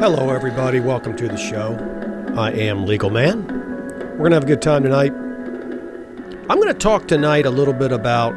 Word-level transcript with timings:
Hello, 0.00 0.30
everybody. 0.30 0.80
Welcome 0.80 1.14
to 1.18 1.28
the 1.28 1.36
show. 1.36 1.76
I 2.36 2.50
am 2.50 2.84
Legal 2.84 3.10
Man. 3.10 3.46
We're 3.46 4.16
going 4.16 4.30
to 4.32 4.34
have 4.34 4.42
a 4.42 4.48
good 4.48 4.60
time 4.60 4.82
tonight. 4.82 5.12
I'm 6.50 6.56
going 6.60 6.66
to 6.66 6.74
talk 6.74 7.06
tonight 7.06 7.46
a 7.46 7.50
little 7.50 7.74
bit 7.74 7.92
about 7.92 8.34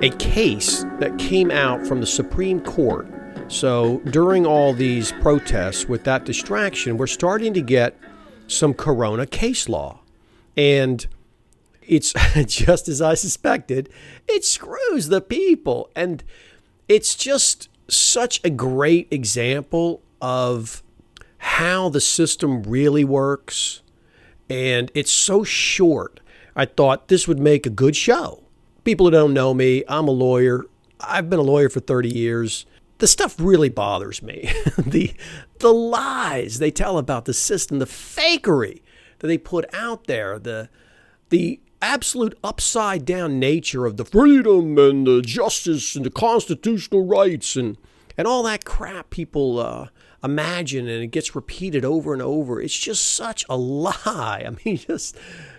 a 0.00 0.10
case 0.10 0.84
that 1.00 1.18
came 1.18 1.50
out 1.50 1.84
from 1.84 1.98
the 1.98 2.06
Supreme 2.06 2.60
Court. 2.60 3.08
So, 3.48 3.98
during 4.10 4.46
all 4.46 4.72
these 4.72 5.10
protests 5.10 5.88
with 5.88 6.04
that 6.04 6.24
distraction, 6.24 6.98
we're 6.98 7.08
starting 7.08 7.52
to 7.54 7.62
get 7.62 7.98
some 8.46 8.74
corona 8.74 9.26
case 9.26 9.68
law. 9.68 10.02
And 10.56 11.04
it's 11.82 12.12
just 12.46 12.86
as 12.86 13.02
I 13.02 13.14
suspected, 13.14 13.88
it 14.28 14.44
screws 14.44 15.08
the 15.08 15.20
people. 15.20 15.90
And 15.96 16.22
it's 16.88 17.14
just 17.14 17.68
such 17.88 18.40
a 18.44 18.50
great 18.50 19.08
example 19.10 20.02
of 20.20 20.82
how 21.38 21.88
the 21.88 22.00
system 22.00 22.62
really 22.62 23.04
works. 23.04 23.82
And 24.48 24.90
it's 24.94 25.10
so 25.10 25.44
short. 25.44 26.20
I 26.56 26.64
thought 26.64 27.08
this 27.08 27.26
would 27.26 27.38
make 27.38 27.66
a 27.66 27.70
good 27.70 27.96
show. 27.96 28.44
People 28.84 29.06
who 29.06 29.10
don't 29.10 29.34
know 29.34 29.54
me, 29.54 29.82
I'm 29.88 30.08
a 30.08 30.12
lawyer. 30.12 30.64
I've 31.00 31.28
been 31.28 31.38
a 31.38 31.42
lawyer 31.42 31.68
for 31.68 31.80
30 31.80 32.08
years. 32.08 32.66
The 32.98 33.06
stuff 33.06 33.36
really 33.38 33.68
bothers 33.68 34.22
me. 34.22 34.50
the 34.78 35.14
the 35.58 35.72
lies 35.72 36.58
they 36.58 36.70
tell 36.70 36.98
about 36.98 37.24
the 37.24 37.34
system, 37.34 37.78
the 37.78 37.86
fakery 37.86 38.82
that 39.18 39.26
they 39.26 39.38
put 39.38 39.66
out 39.74 40.06
there, 40.06 40.38
the 40.38 40.68
the 41.30 41.60
absolute 41.84 42.36
upside 42.42 43.04
down 43.04 43.38
nature 43.38 43.84
of 43.84 43.98
the 43.98 44.04
freedom 44.06 44.78
and 44.78 45.06
the 45.06 45.20
justice 45.20 45.94
and 45.94 46.04
the 46.04 46.10
constitutional 46.10 47.04
rights 47.04 47.56
and 47.56 47.76
and 48.16 48.26
all 48.26 48.42
that 48.44 48.64
crap 48.64 49.10
people 49.10 49.58
uh, 49.58 49.88
imagine 50.22 50.88
and 50.88 51.02
it 51.02 51.08
gets 51.08 51.34
repeated 51.34 51.84
over 51.84 52.12
and 52.12 52.22
over. 52.22 52.60
It's 52.60 52.78
just 52.78 53.14
such 53.14 53.44
a 53.48 53.56
lie. 53.56 53.92
I 54.06 54.50
mean, 54.64 54.78
just 54.78 55.16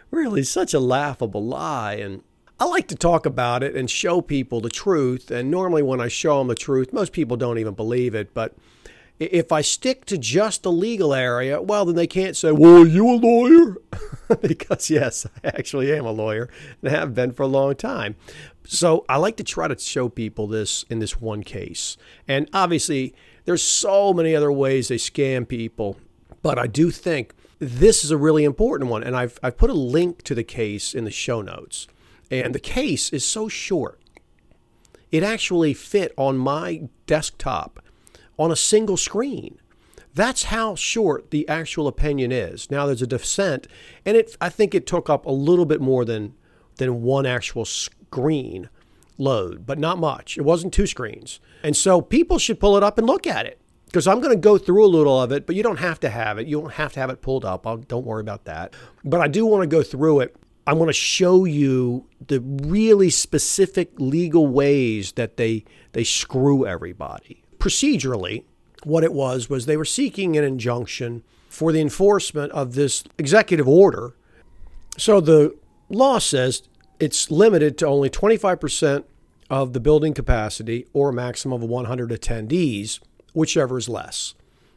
really 0.09 0.43
such 0.43 0.73
a 0.73 0.79
laughable 0.79 1.45
lie. 1.45 1.95
And 1.95 2.23
I 2.59 2.65
like 2.65 2.87
to 2.87 2.95
talk 2.95 3.25
about 3.25 3.61
it 3.61 3.75
and 3.75 3.89
show 3.89 4.21
people 4.21 4.61
the 4.61 4.69
truth. 4.69 5.29
And 5.29 5.51
normally, 5.51 5.83
when 5.83 6.01
I 6.01 6.07
show 6.07 6.39
them 6.39 6.47
the 6.47 6.55
truth, 6.55 6.93
most 6.93 7.11
people 7.11 7.37
don't 7.37 7.59
even 7.59 7.73
believe 7.73 8.15
it. 8.15 8.33
But 8.33 8.55
if 9.19 9.51
I 9.51 9.61
stick 9.61 10.05
to 10.05 10.17
just 10.17 10.63
the 10.63 10.71
legal 10.71 11.13
area, 11.13 11.61
well, 11.61 11.85
then 11.85 11.95
they 11.95 12.07
can't 12.07 12.35
say, 12.35 12.51
Well, 12.51 12.81
are 12.81 12.87
you 12.87 13.09
a 13.09 13.15
lawyer? 13.15 13.77
because, 14.41 14.89
yes, 14.89 15.25
I 15.43 15.47
actually 15.47 15.93
am 15.93 16.05
a 16.05 16.11
lawyer 16.11 16.49
and 16.81 16.91
have 16.91 17.15
been 17.15 17.31
for 17.31 17.43
a 17.43 17.47
long 17.47 17.75
time. 17.75 18.15
So 18.65 19.05
I 19.07 19.17
like 19.17 19.37
to 19.37 19.43
try 19.43 19.67
to 19.67 19.77
show 19.77 20.09
people 20.09 20.47
this 20.47 20.83
in 20.89 20.99
this 20.99 21.21
one 21.21 21.43
case. 21.43 21.97
And 22.27 22.49
obviously, 22.53 23.13
there's 23.45 23.63
so 23.63 24.13
many 24.13 24.35
other 24.35 24.51
ways 24.51 24.87
they 24.87 24.95
scam 24.95 25.47
people. 25.47 25.97
But 26.41 26.59
I 26.59 26.67
do 26.67 26.91
think 26.91 27.33
this 27.59 28.03
is 28.03 28.11
a 28.11 28.17
really 28.17 28.43
important 28.43 28.89
one. 28.89 29.03
And 29.03 29.15
I've, 29.15 29.39
I've 29.41 29.57
put 29.57 29.69
a 29.69 29.73
link 29.73 30.23
to 30.23 30.35
the 30.35 30.43
case 30.43 30.93
in 30.93 31.05
the 31.05 31.11
show 31.11 31.41
notes. 31.41 31.87
And 32.29 32.53
the 32.53 32.59
case 32.59 33.13
is 33.13 33.23
so 33.23 33.47
short. 33.47 34.01
It 35.11 35.23
actually 35.23 35.73
fit 35.73 36.11
on 36.17 36.37
my 36.37 36.89
desktop 37.05 37.79
on 38.37 38.51
a 38.51 38.55
single 38.55 38.97
screen. 38.97 39.59
That's 40.13 40.45
how 40.45 40.75
short 40.75 41.31
the 41.31 41.47
actual 41.49 41.87
opinion 41.87 42.31
is. 42.31 42.71
Now 42.71 42.85
there's 42.85 43.01
a 43.01 43.07
dissent, 43.07 43.67
and 44.05 44.15
it 44.15 44.35
I 44.39 44.49
think 44.49 44.73
it 44.73 44.87
took 44.87 45.09
up 45.09 45.25
a 45.25 45.31
little 45.31 45.65
bit 45.65 45.81
more 45.81 46.05
than 46.05 46.33
than 46.77 47.01
one 47.01 47.25
actual 47.25 47.65
screen 47.65 48.69
load, 49.17 49.65
but 49.65 49.79
not 49.79 49.97
much. 49.97 50.37
It 50.37 50.43
wasn't 50.43 50.73
two 50.73 50.87
screens. 50.87 51.39
And 51.63 51.75
so 51.75 52.01
people 52.01 52.37
should 52.37 52.59
pull 52.59 52.77
it 52.77 52.83
up 52.83 52.97
and 52.97 53.07
look 53.07 53.25
at 53.27 53.45
it 53.45 53.59
because 53.85 54.07
I'm 54.07 54.19
going 54.19 54.35
to 54.35 54.39
go 54.39 54.57
through 54.57 54.85
a 54.85 54.87
little 54.87 55.21
of 55.21 55.31
it, 55.31 55.45
but 55.45 55.55
you 55.55 55.63
don't 55.63 55.79
have 55.79 56.01
to 56.01 56.09
have 56.09 56.37
it. 56.37 56.47
You 56.47 56.59
don't 56.59 56.73
have 56.73 56.93
to 56.93 56.99
have 56.99 57.09
it 57.09 57.21
pulled 57.21 57.45
up. 57.45 57.65
I'll, 57.65 57.77
don't 57.77 58.05
worry 58.05 58.21
about 58.21 58.43
that. 58.45 58.73
But 59.05 59.21
I 59.21 59.29
do 59.29 59.45
want 59.45 59.63
to 59.63 59.67
go 59.67 59.83
through 59.83 60.19
it 60.21 60.35
I 60.67 60.73
want 60.73 60.89
to 60.89 60.93
show 60.93 61.45
you 61.45 62.07
the 62.25 62.39
really 62.39 63.11
specific 63.11 63.91
legal 63.99 64.47
ways 64.47 65.11
that 65.13 65.37
they 65.37 65.63
they 65.91 66.03
screw 66.03 66.65
everybody. 66.65 67.43
Procedurally, 67.65 68.43
what 68.83 69.03
it 69.03 69.11
was 69.11 69.49
was 69.49 69.65
they 69.65 69.75
were 69.75 69.85
seeking 69.85 70.37
an 70.37 70.43
injunction 70.43 71.23
for 71.49 71.71
the 71.71 71.81
enforcement 71.81 72.51
of 72.51 72.75
this 72.75 73.03
executive 73.17 73.67
order. 73.67 74.13
So 74.99 75.19
the 75.19 75.57
law 75.89 76.19
says 76.19 76.61
it's 76.99 77.31
limited 77.31 77.79
to 77.79 77.87
only 77.87 78.07
25% 78.07 79.05
of 79.49 79.73
the 79.73 79.79
building 79.79 80.13
capacity 80.13 80.85
or 80.93 81.09
a 81.09 81.13
maximum 81.13 81.63
of 81.63 81.69
100 81.69 82.11
attendees, 82.11 82.99
whichever 83.33 83.79
is 83.79 83.89
less. 83.89 84.35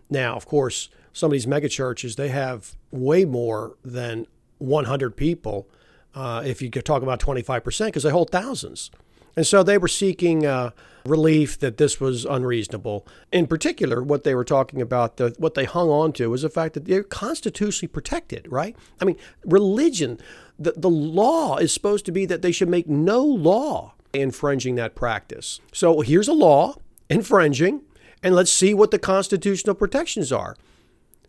Now, 0.09 0.35
of 0.35 0.47
course, 0.47 0.89
some 1.13 1.27
of 1.27 1.33
these 1.33 1.45
megachurches, 1.45 2.17
they 2.17 2.29
have 2.29 2.75
way 2.91 3.27
more 3.27 3.77
than 3.85 4.27
100 4.57 5.15
people 5.15 5.69
uh, 6.15 6.43
if 6.43 6.63
you 6.63 6.71
could 6.71 6.87
talk 6.87 7.03
about 7.03 7.21
25%, 7.21 7.87
because 7.87 8.03
they 8.03 8.11
hold 8.11 8.31
thousands. 8.31 8.91
And 9.39 9.47
so 9.47 9.63
they 9.63 9.79
were 9.79 9.87
seeking 9.87 10.45
uh, 10.45 10.73
relief 11.07 11.61
that 11.61 11.77
this 11.77 12.01
was 12.01 12.25
unreasonable. 12.25 13.07
In 13.31 13.47
particular, 13.47 14.03
what 14.03 14.25
they 14.25 14.35
were 14.35 14.43
talking 14.43 14.83
about, 14.83 15.17
the, 15.17 15.33
what 15.39 15.55
they 15.55 15.65
hung 15.65 15.89
on 15.91 16.13
to, 16.15 16.29
was 16.29 16.43
the 16.43 16.49
fact 16.49 16.75
that 16.75 16.87
they're 16.87 17.05
constitutionally 17.05 17.87
protected, 17.87 18.51
right? 18.51 18.75
I 19.01 19.05
mean, 19.05 19.17
religion, 19.45 20.19
the, 20.59 20.73
the 20.77 20.91
law 20.91 21.57
is 21.59 21.73
supposed 21.73 22.05
to 22.07 22.11
be 22.11 22.27
that 22.27 22.43
they 22.43 22.51
should 22.51 22.69
make 22.69 22.89
no 22.89 23.25
law 23.25 23.95
infringing 24.13 24.75
that 24.75 24.97
practice. 24.97 25.61
So 25.71 26.01
here's 26.01 26.27
a 26.27 26.33
law 26.33 26.75
infringing, 27.09 27.83
and 28.25 28.35
let's 28.35 28.51
see 28.51 28.75
what 28.75 28.91
the 28.91 28.99
constitutional 28.99 29.77
protections 29.77 30.33
are. 30.33 30.57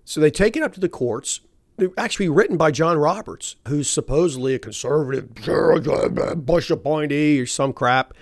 So 0.04 0.20
they 0.20 0.32
take 0.32 0.58
it 0.58 0.64
up 0.64 0.74
to 0.74 0.80
the 0.80 0.90
courts 0.90 1.42
actually 1.98 2.30
written 2.30 2.58
by 2.58 2.72
John 2.72 2.98
Roberts, 2.98 3.56
who's 3.68 3.90
supposedly 3.90 4.56
a 4.56 4.60
conservative 4.60 5.34
Bush 6.46 6.70
appointee 6.70 7.40
or 7.40 7.46
some 7.46 7.74
crap. 7.74 8.14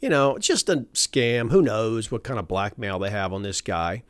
You 0.00 0.08
know, 0.08 0.38
just 0.38 0.68
a 0.68 0.86
scam. 0.94 1.50
Who 1.50 1.62
knows 1.62 2.10
what 2.10 2.24
kind 2.24 2.38
of 2.38 2.48
blackmail 2.48 2.98
they 2.98 3.10
have 3.10 3.32
on 3.32 3.42
this 3.42 3.60
guy. 3.60 4.02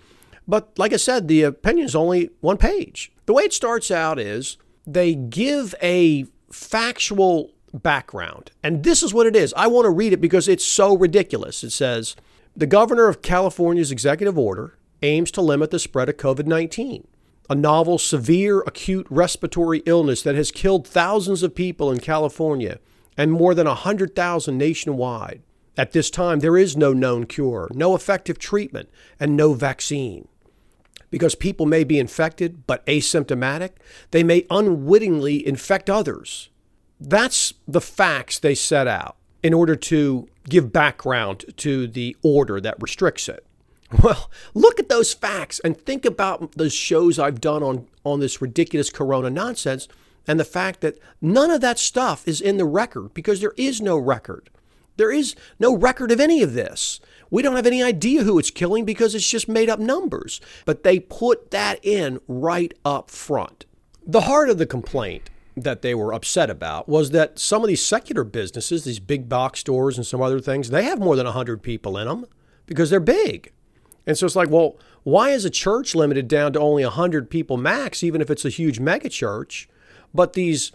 But 0.47 0.79
like 0.79 0.93
I 0.93 0.97
said, 0.97 1.29
the 1.29 1.43
opinion 1.43 1.87
is 1.87 1.95
only 1.95 2.31
one 2.41 2.57
page. 2.57 3.13
The 3.27 3.33
way 3.33 3.45
it 3.45 3.53
starts 3.53 3.91
out 3.91 4.19
is 4.19 4.57
they 4.87 5.15
give 5.15 5.75
a 5.83 6.27
factual 6.51 7.53
background. 7.73 8.51
And 8.63 8.83
this 8.83 9.03
is 9.03 9.15
what 9.15 9.27
it 9.27 9.37
is. 9.37 9.55
I 9.57 9.67
want 9.67 9.85
to 9.85 9.91
read 9.91 10.13
it 10.13 10.21
because 10.21 10.49
it's 10.49 10.65
so 10.65 10.97
ridiculous. 10.97 11.63
It 11.63 11.71
says 11.71 12.17
The 12.57 12.67
governor 12.67 13.09
of 13.09 13.23
California's 13.23 13.93
executive 13.93 14.39
order 14.39 14.77
aims 15.03 15.31
to 15.33 15.41
limit 15.41 15.71
the 15.71 15.79
spread 15.79 16.09
of 16.09 16.17
COVID 16.17 16.47
19 16.47 17.07
a 17.51 17.55
novel 17.57 17.99
severe 17.99 18.61
acute 18.61 19.09
respiratory 19.11 19.83
illness 19.85 20.23
that 20.23 20.37
has 20.37 20.53
killed 20.53 20.87
thousands 20.87 21.43
of 21.43 21.53
people 21.53 21.91
in 21.91 21.99
California 21.99 22.79
and 23.17 23.33
more 23.33 23.55
than 23.55 23.67
100,000 23.67 24.57
nationwide. 24.57 25.43
At 25.77 25.91
this 25.91 26.11
time, 26.11 26.39
there 26.39 26.57
is 26.57 26.77
no 26.77 26.93
known 26.93 27.27
cure, 27.27 27.69
no 27.75 27.97
effective 27.97 28.39
treatment, 28.39 28.89
and 29.19 29.37
no 29.37 29.55
vaccine. 29.55 30.29
Because 31.11 31.35
people 31.35 31.67
may 31.67 31.83
be 31.83 31.99
infected 31.99 32.69
but 32.69 32.87
asymptomatic, 32.87 33.71
they 34.13 34.23
may 34.23 34.47
unwittingly 34.49 35.45
infect 35.45 35.91
others. 35.91 36.51
That's 37.01 37.55
the 37.67 37.81
facts 37.81 38.39
they 38.39 38.55
set 38.55 38.87
out 38.87 39.17
in 39.43 39.53
order 39.55 39.75
to 39.75 40.29
give 40.49 40.73
background 40.73 41.47
to 41.57 41.89
the 41.89 42.17
order 42.23 42.61
that 42.61 42.81
restricts 42.81 43.29
it. 43.29 43.45
Well, 44.03 44.31
look 44.55 44.79
at 44.79 44.89
those 44.89 45.13
facts 45.13 45.61
and 45.61 45.77
think 45.77 46.05
about 46.05 46.53
the 46.53 46.71
shows 46.71 47.19
I've 47.19 47.41
done 47.41 47.63
on, 47.63 47.89
on 48.05 48.21
this 48.21 48.41
ridiculous 48.41 48.89
corona 48.89 49.31
nonsense 49.31 49.89
and 50.29 50.39
the 50.39 50.45
fact 50.45 50.81
that 50.81 50.99
none 51.21 51.51
of 51.51 51.61
that 51.63 51.79
stuff 51.79 52.27
is 52.27 52.41
in 52.41 52.57
the 52.57 52.65
record 52.65 53.15
because 53.15 53.41
there 53.41 53.55
is 53.57 53.81
no 53.81 53.97
record. 53.97 54.49
There 54.97 55.11
is 55.11 55.35
no 55.59 55.77
record 55.77 56.13
of 56.13 56.21
any 56.21 56.43
of 56.43 56.53
this. 56.53 57.01
We 57.31 57.43
don't 57.43 57.57
have 57.57 57.67
any 57.67 57.83
idea 57.83 58.23
who 58.23 58.39
it's 58.39 58.51
killing 58.51 58.85
because 58.85 59.15
it's 59.15 59.29
just 59.29 59.49
made 59.49 59.71
up 59.71 59.81
numbers. 59.81 60.41
But 60.65 60.83
they 60.83 61.01
put 61.01 61.51
that 61.51 61.85
in 61.85 62.21
right 62.29 62.75
up 62.85 63.11
front. 63.11 63.65
The 64.07 64.23
heart 64.23 64.51
of 64.51 64.59
the 64.59 64.67
complaint 64.67 65.31
that 65.57 65.83
they 65.83 65.95
were 65.95 66.13
upset 66.13 66.51
about 66.51 66.89
was 66.89 67.11
that 67.11 67.39
some 67.39 67.63
of 67.63 67.69
these 67.69 67.85
secular 67.85 68.25
businesses, 68.25 68.85
these 68.85 69.01
big 69.01 69.29
box 69.29 69.61
stores 69.61 69.97
and 69.97 70.07
some 70.07 70.23
other 70.23 70.41
things, 70.41 70.71
they 70.71 70.85
have 70.85 70.99
more 70.99 71.17
than 71.17 71.27
100 71.27 71.63
people 71.63 71.99
in 71.99 72.07
them 72.07 72.27
because 72.67 72.91
they're 72.91 73.01
big. 73.01 73.53
And 74.11 74.19
so 74.19 74.27
it's 74.27 74.35
like, 74.35 74.51
well, 74.51 74.77
why 75.05 75.31
is 75.31 75.45
a 75.45 75.51
church 75.51 75.95
limited 75.95 76.27
down 76.27 76.53
to 76.55 76.59
only 76.59 76.83
100 76.83 77.31
people 77.31 77.57
max, 77.57 78.03
even 78.03 78.21
if 78.21 78.29
it's 78.29 78.45
a 78.45 78.49
huge 78.49 78.81
megachurch? 78.81 79.69
But 80.13 80.33
these, 80.33 80.73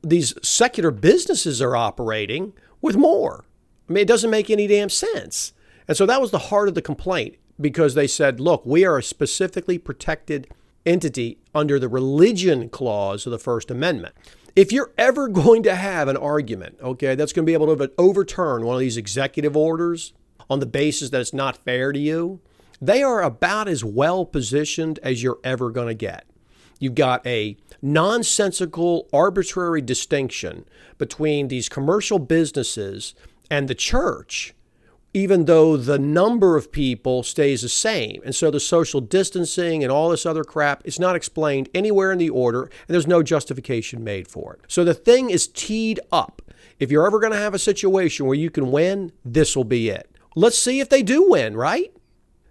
these 0.00 0.32
secular 0.42 0.90
businesses 0.90 1.60
are 1.60 1.76
operating 1.76 2.54
with 2.80 2.96
more. 2.96 3.44
I 3.86 3.92
mean, 3.92 4.00
it 4.00 4.08
doesn't 4.08 4.30
make 4.30 4.48
any 4.48 4.66
damn 4.66 4.88
sense. 4.88 5.52
And 5.86 5.98
so 5.98 6.06
that 6.06 6.18
was 6.18 6.30
the 6.30 6.38
heart 6.38 6.68
of 6.68 6.74
the 6.74 6.80
complaint 6.80 7.36
because 7.60 7.94
they 7.94 8.06
said, 8.06 8.40
look, 8.40 8.64
we 8.64 8.86
are 8.86 8.96
a 8.96 9.02
specifically 9.02 9.76
protected 9.76 10.48
entity 10.86 11.40
under 11.54 11.78
the 11.78 11.90
religion 11.90 12.70
clause 12.70 13.26
of 13.26 13.32
the 13.32 13.38
First 13.38 13.70
Amendment. 13.70 14.14
If 14.56 14.72
you're 14.72 14.92
ever 14.96 15.28
going 15.28 15.62
to 15.64 15.74
have 15.74 16.08
an 16.08 16.16
argument, 16.16 16.78
okay, 16.80 17.14
that's 17.14 17.34
going 17.34 17.44
to 17.44 17.50
be 17.50 17.52
able 17.52 17.76
to 17.76 17.92
overturn 17.98 18.64
one 18.64 18.76
of 18.76 18.80
these 18.80 18.96
executive 18.96 19.58
orders, 19.58 20.14
on 20.50 20.60
the 20.60 20.66
basis 20.66 21.10
that 21.10 21.20
it's 21.20 21.34
not 21.34 21.56
fair 21.64 21.92
to 21.92 21.98
you, 21.98 22.40
they 22.80 23.02
are 23.02 23.22
about 23.22 23.68
as 23.68 23.84
well 23.84 24.24
positioned 24.24 24.98
as 25.02 25.22
you're 25.22 25.40
ever 25.42 25.70
going 25.70 25.88
to 25.88 25.94
get. 25.94 26.24
You've 26.78 26.94
got 26.94 27.26
a 27.26 27.56
nonsensical, 27.82 29.08
arbitrary 29.12 29.80
distinction 29.80 30.64
between 30.96 31.48
these 31.48 31.68
commercial 31.68 32.18
businesses 32.18 33.14
and 33.50 33.66
the 33.66 33.74
church, 33.74 34.54
even 35.12 35.46
though 35.46 35.76
the 35.76 35.98
number 35.98 36.56
of 36.56 36.70
people 36.70 37.22
stays 37.22 37.62
the 37.62 37.68
same. 37.68 38.20
And 38.24 38.34
so 38.34 38.50
the 38.50 38.60
social 38.60 39.00
distancing 39.00 39.82
and 39.82 39.90
all 39.90 40.10
this 40.10 40.26
other 40.26 40.44
crap 40.44 40.82
is 40.84 41.00
not 41.00 41.16
explained 41.16 41.68
anywhere 41.74 42.12
in 42.12 42.18
the 42.18 42.30
order, 42.30 42.62
and 42.62 42.70
there's 42.94 43.06
no 43.06 43.22
justification 43.22 44.04
made 44.04 44.28
for 44.28 44.54
it. 44.54 44.60
So 44.68 44.84
the 44.84 44.94
thing 44.94 45.30
is 45.30 45.48
teed 45.48 45.98
up. 46.12 46.42
If 46.78 46.92
you're 46.92 47.06
ever 47.06 47.18
going 47.18 47.32
to 47.32 47.38
have 47.38 47.54
a 47.54 47.58
situation 47.58 48.26
where 48.26 48.36
you 48.36 48.50
can 48.50 48.70
win, 48.70 49.10
this 49.24 49.56
will 49.56 49.64
be 49.64 49.88
it. 49.88 50.08
Let's 50.36 50.58
see 50.58 50.78
if 50.78 50.88
they 50.88 51.02
do 51.02 51.28
win, 51.28 51.56
right? 51.56 51.92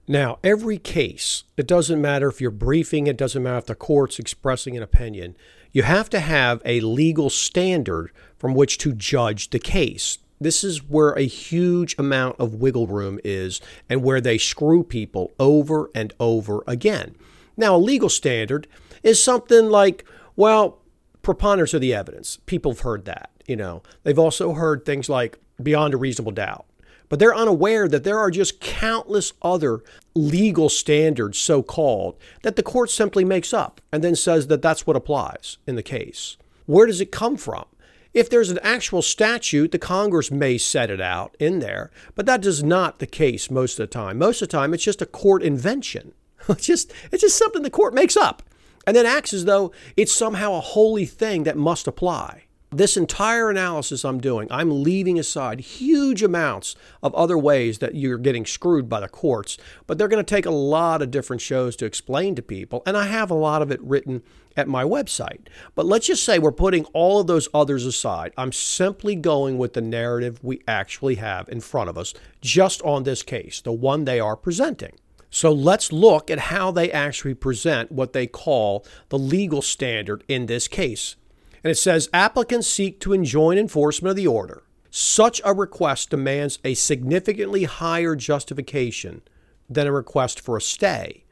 Now, 0.07 0.39
every 0.41 0.77
case, 0.77 1.43
it 1.57 1.67
doesn't 1.67 2.01
matter 2.01 2.29
if 2.29 2.39
you're 2.39 2.49
briefing, 2.49 3.07
it 3.07 3.17
doesn't 3.17 3.43
matter 3.43 3.57
if 3.57 3.65
the 3.65 3.75
court's 3.75 4.19
expressing 4.19 4.77
an 4.77 4.83
opinion, 4.83 5.35
you 5.73 5.83
have 5.83 6.09
to 6.11 6.21
have 6.21 6.61
a 6.63 6.79
legal 6.79 7.29
standard 7.29 8.11
from 8.37 8.53
which 8.53 8.77
to 8.79 8.93
judge 8.93 9.49
the 9.49 9.59
case. 9.59 10.19
This 10.39 10.63
is 10.63 10.87
where 10.87 11.11
a 11.11 11.23
huge 11.23 11.95
amount 11.97 12.39
of 12.39 12.55
wiggle 12.55 12.87
room 12.87 13.19
is 13.25 13.59
and 13.89 14.01
where 14.01 14.21
they 14.21 14.37
screw 14.37 14.83
people 14.83 15.33
over 15.39 15.89
and 15.93 16.13
over 16.21 16.63
again. 16.67 17.15
Now, 17.57 17.75
a 17.75 17.77
legal 17.77 18.09
standard 18.09 18.67
is 19.03 19.21
something 19.21 19.69
like, 19.69 20.05
well, 20.37 20.79
preponderance 21.21 21.73
of 21.73 21.81
the 21.81 21.93
evidence. 21.93 22.37
People 22.45 22.71
have 22.71 22.81
heard 22.81 23.05
that, 23.05 23.31
you 23.45 23.57
know. 23.57 23.83
They've 24.03 24.17
also 24.17 24.53
heard 24.53 24.85
things 24.85 25.09
like 25.09 25.39
beyond 25.61 25.93
a 25.93 25.97
reasonable 25.97 26.31
doubt 26.31 26.65
but 27.09 27.19
they're 27.19 27.35
unaware 27.35 27.87
that 27.87 28.03
there 28.03 28.19
are 28.19 28.31
just 28.31 28.59
countless 28.59 29.33
other 29.41 29.81
legal 30.15 30.69
standards, 30.69 31.37
so 31.37 31.63
called, 31.63 32.17
that 32.43 32.55
the 32.55 32.63
court 32.63 32.89
simply 32.89 33.23
makes 33.23 33.53
up 33.53 33.81
and 33.91 34.03
then 34.03 34.15
says 34.15 34.47
that 34.47 34.61
that's 34.61 34.85
what 34.85 34.95
applies 34.95 35.57
in 35.65 35.75
the 35.75 35.83
case. 35.83 36.37
Where 36.65 36.85
does 36.85 37.01
it 37.01 37.11
come 37.11 37.37
from? 37.37 37.65
If 38.13 38.29
there's 38.29 38.49
an 38.49 38.59
actual 38.63 39.01
statute, 39.01 39.71
the 39.71 39.79
Congress 39.79 40.31
may 40.31 40.57
set 40.57 40.89
it 40.89 40.99
out 40.99 41.35
in 41.39 41.59
there, 41.59 41.91
but 42.15 42.25
that 42.25 42.45
is 42.45 42.63
not 42.63 42.99
the 42.99 43.05
case 43.05 43.51
most 43.51 43.79
of 43.79 43.89
the 43.89 43.93
time. 43.93 44.17
Most 44.17 44.41
of 44.41 44.47
the 44.47 44.57
time, 44.57 44.73
it's 44.73 44.83
just 44.83 45.01
a 45.01 45.05
court 45.05 45.43
invention. 45.43 46.13
It's 46.49 46.65
just, 46.65 46.93
it's 47.11 47.21
just 47.21 47.37
something 47.37 47.61
the 47.61 47.69
court 47.69 47.93
makes 47.93 48.15
up 48.15 48.41
and 48.87 48.95
then 48.95 49.05
acts 49.05 49.33
as 49.33 49.43
though 49.45 49.73
it's 49.97 50.13
somehow 50.13 50.53
a 50.53 50.61
holy 50.61 51.05
thing 51.05 51.43
that 51.43 51.57
must 51.57 51.87
apply. 51.87 52.45
This 52.69 52.97
entire 52.97 53.49
analysis 53.49 54.03
I'm 54.03 54.19
doing, 54.19 54.49
I'm 54.51 54.83
leaving 54.83 55.17
aside 55.17 55.61
huge 55.61 56.21
amounts 56.21 56.75
of 57.01 57.15
other 57.15 57.37
ways 57.37 57.79
that 57.79 57.95
you're 57.95 58.17
getting 58.17 58.45
screwed 58.45 58.89
by 58.89 58.99
the 58.99 59.07
courts, 59.07 59.57
but 59.85 59.97
they're 59.97 60.09
going 60.09 60.23
to 60.23 60.35
take 60.35 60.45
a 60.45 60.51
lot 60.51 61.01
of 61.01 61.09
different 61.09 61.41
shows 61.41 61.77
to 61.77 61.85
explain 61.85 62.35
to 62.35 62.41
people, 62.41 62.83
and 62.85 62.97
I 62.97 63.05
have 63.05 63.31
a 63.31 63.35
lot 63.35 63.61
of 63.61 63.71
it 63.71 63.81
written 63.81 64.21
at 64.57 64.67
my 64.67 64.83
website. 64.83 65.47
But 65.75 65.85
let's 65.85 66.07
just 66.07 66.25
say 66.25 66.39
we're 66.39 66.51
putting 66.51 66.83
all 66.87 67.21
of 67.21 67.27
those 67.27 67.47
others 67.53 67.85
aside. 67.85 68.33
I'm 68.37 68.51
simply 68.51 69.15
going 69.15 69.57
with 69.57 69.71
the 69.71 69.81
narrative 69.81 70.43
we 70.43 70.61
actually 70.67 71.15
have 71.15 71.47
in 71.47 71.61
front 71.61 71.89
of 71.89 71.97
us 71.97 72.13
just 72.41 72.81
on 72.81 73.03
this 73.03 73.23
case, 73.23 73.61
the 73.61 73.71
one 73.71 74.03
they 74.03 74.19
are 74.19 74.35
presenting. 74.35 74.97
So 75.29 75.53
let's 75.53 75.93
look 75.93 76.29
at 76.29 76.39
how 76.39 76.71
they 76.71 76.91
actually 76.91 77.35
present 77.35 77.93
what 77.93 78.11
they 78.11 78.27
call 78.27 78.85
the 79.07 79.17
legal 79.17 79.61
standard 79.61 80.25
in 80.27 80.47
this 80.47 80.67
case. 80.67 81.15
And 81.63 81.71
it 81.71 81.75
says 81.75 82.09
applicants 82.13 82.67
seek 82.67 82.99
to 83.01 83.13
enjoin 83.13 83.57
enforcement 83.57 84.11
of 84.11 84.15
the 84.15 84.27
order. 84.27 84.63
Such 84.89 85.41
a 85.43 85.53
request 85.53 86.09
demands 86.09 86.59
a 86.63 86.73
significantly 86.73 87.65
higher 87.65 88.15
justification 88.15 89.21
than 89.69 89.87
a 89.87 89.91
request 89.91 90.39
for 90.39 90.57
a 90.57 90.61
stay. 90.61 91.23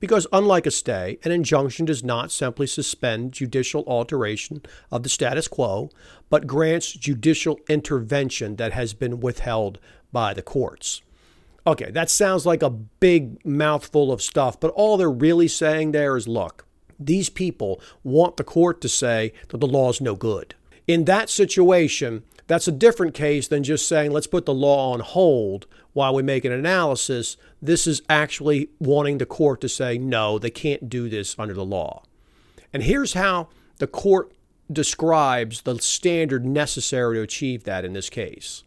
Because, 0.00 0.26
unlike 0.32 0.66
a 0.66 0.72
stay, 0.72 1.18
an 1.22 1.30
injunction 1.30 1.84
does 1.84 2.02
not 2.02 2.32
simply 2.32 2.66
suspend 2.66 3.32
judicial 3.32 3.84
alteration 3.86 4.62
of 4.90 5.04
the 5.04 5.08
status 5.08 5.46
quo, 5.46 5.90
but 6.28 6.48
grants 6.48 6.92
judicial 6.92 7.60
intervention 7.68 8.56
that 8.56 8.72
has 8.72 8.94
been 8.94 9.20
withheld 9.20 9.78
by 10.10 10.34
the 10.34 10.42
courts. 10.42 11.02
Okay, 11.64 11.92
that 11.92 12.10
sounds 12.10 12.44
like 12.44 12.64
a 12.64 12.70
big 12.70 13.44
mouthful 13.46 14.10
of 14.10 14.20
stuff, 14.20 14.58
but 14.58 14.72
all 14.72 14.96
they're 14.96 15.08
really 15.08 15.46
saying 15.46 15.92
there 15.92 16.16
is 16.16 16.26
look, 16.26 16.66
these 17.06 17.28
people 17.28 17.80
want 18.02 18.36
the 18.36 18.44
court 18.44 18.80
to 18.80 18.88
say 18.88 19.32
that 19.48 19.58
the 19.58 19.66
law 19.66 19.90
is 19.90 20.00
no 20.00 20.14
good. 20.14 20.54
In 20.86 21.04
that 21.04 21.30
situation, 21.30 22.24
that's 22.46 22.68
a 22.68 22.72
different 22.72 23.14
case 23.14 23.48
than 23.48 23.62
just 23.62 23.88
saying, 23.88 24.10
let's 24.10 24.26
put 24.26 24.46
the 24.46 24.54
law 24.54 24.92
on 24.92 25.00
hold 25.00 25.66
while 25.92 26.14
we 26.14 26.22
make 26.22 26.44
an 26.44 26.52
analysis. 26.52 27.36
This 27.60 27.86
is 27.86 28.02
actually 28.08 28.68
wanting 28.78 29.18
the 29.18 29.26
court 29.26 29.60
to 29.60 29.68
say, 29.68 29.96
no, 29.98 30.38
they 30.38 30.50
can't 30.50 30.88
do 30.88 31.08
this 31.08 31.36
under 31.38 31.54
the 31.54 31.64
law. 31.64 32.02
And 32.72 32.82
here's 32.82 33.12
how 33.12 33.48
the 33.78 33.86
court 33.86 34.32
describes 34.70 35.62
the 35.62 35.78
standard 35.78 36.44
necessary 36.44 37.16
to 37.16 37.22
achieve 37.22 37.64
that 37.64 37.84
in 37.84 37.92
this 37.92 38.10
case. 38.10 38.62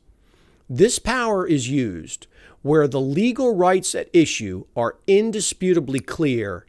This 0.69 0.99
power 0.99 1.45
is 1.45 1.69
used 1.69 2.27
where 2.61 2.87
the 2.87 3.01
legal 3.01 3.55
rights 3.55 3.93
at 3.93 4.09
issue 4.11 4.65
are 4.75 4.97
indisputably 5.05 5.99
clear 5.99 6.65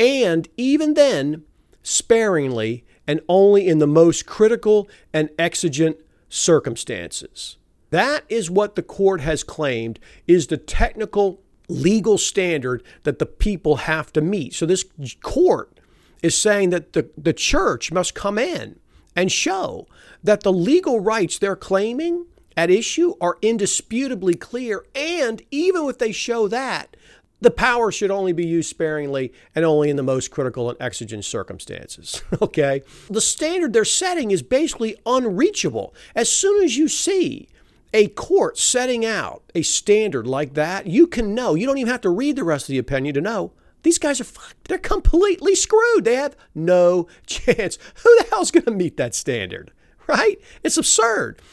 and 0.00 0.48
even 0.56 0.94
then, 0.94 1.44
sparingly 1.82 2.84
and 3.06 3.20
only 3.28 3.68
in 3.68 3.78
the 3.78 3.86
most 3.86 4.24
critical 4.24 4.88
and 5.12 5.28
exigent 5.38 5.98
circumstances. 6.30 7.58
That 7.90 8.24
is 8.28 8.50
what 8.50 8.76
the 8.76 8.82
court 8.82 9.20
has 9.20 9.44
claimed 9.44 10.00
is 10.26 10.46
the 10.46 10.56
technical 10.56 11.42
legal 11.68 12.16
standard 12.16 12.82
that 13.02 13.18
the 13.18 13.26
people 13.26 13.76
have 13.76 14.12
to 14.14 14.20
meet. 14.20 14.54
So 14.54 14.64
this 14.64 14.84
court 15.22 15.78
is 16.22 16.36
saying 16.36 16.70
that 16.70 16.94
the, 16.94 17.10
the 17.18 17.32
church 17.32 17.92
must 17.92 18.14
come 18.14 18.38
in 18.38 18.78
and 19.14 19.30
show 19.30 19.86
that 20.22 20.42
the 20.42 20.52
legal 20.52 21.00
rights 21.00 21.38
they're 21.38 21.56
claiming 21.56 22.26
at 22.56 22.70
issue 22.70 23.14
are 23.20 23.38
indisputably 23.42 24.34
clear. 24.34 24.84
And 24.94 25.42
even 25.50 25.88
if 25.88 25.98
they 25.98 26.12
show 26.12 26.48
that, 26.48 26.96
the 27.40 27.50
power 27.50 27.90
should 27.90 28.10
only 28.10 28.32
be 28.32 28.46
used 28.46 28.70
sparingly 28.70 29.32
and 29.54 29.64
only 29.64 29.90
in 29.90 29.96
the 29.96 30.02
most 30.02 30.30
critical 30.30 30.68
and 30.68 30.80
exigent 30.80 31.24
circumstances. 31.24 32.22
okay? 32.42 32.82
The 33.08 33.20
standard 33.20 33.72
they're 33.72 33.84
setting 33.84 34.30
is 34.30 34.42
basically 34.42 34.96
unreachable. 35.06 35.94
As 36.14 36.30
soon 36.30 36.62
as 36.62 36.76
you 36.76 36.88
see 36.88 37.48
a 37.92 38.08
court 38.08 38.58
setting 38.58 39.04
out 39.04 39.42
a 39.54 39.62
standard 39.62 40.26
like 40.26 40.54
that, 40.54 40.86
you 40.86 41.06
can 41.06 41.34
know. 41.34 41.54
You 41.54 41.66
don't 41.66 41.78
even 41.78 41.90
have 41.90 42.02
to 42.02 42.10
read 42.10 42.36
the 42.36 42.44
rest 42.44 42.64
of 42.64 42.72
the 42.72 42.78
opinion 42.78 43.14
to 43.14 43.20
know. 43.20 43.52
These 43.82 43.98
guys 43.98 44.20
are 44.20 44.24
fucked. 44.24 44.68
They're 44.68 44.78
completely 44.78 45.54
screwed. 45.54 46.04
They 46.04 46.16
have 46.16 46.36
no 46.54 47.08
chance. 47.26 47.78
Who 48.02 48.16
the 48.18 48.26
hell's 48.30 48.50
going 48.50 48.64
to 48.64 48.70
meet 48.70 48.96
that 48.98 49.14
standard? 49.14 49.72
Right? 50.06 50.40
It's 50.62 50.76
absurd. 50.76 51.40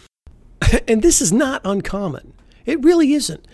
And 0.86 1.02
this 1.02 1.22
is 1.22 1.32
not 1.32 1.62
uncommon. 1.64 2.34
It 2.66 2.84
really 2.84 3.14
isn't 3.14 3.46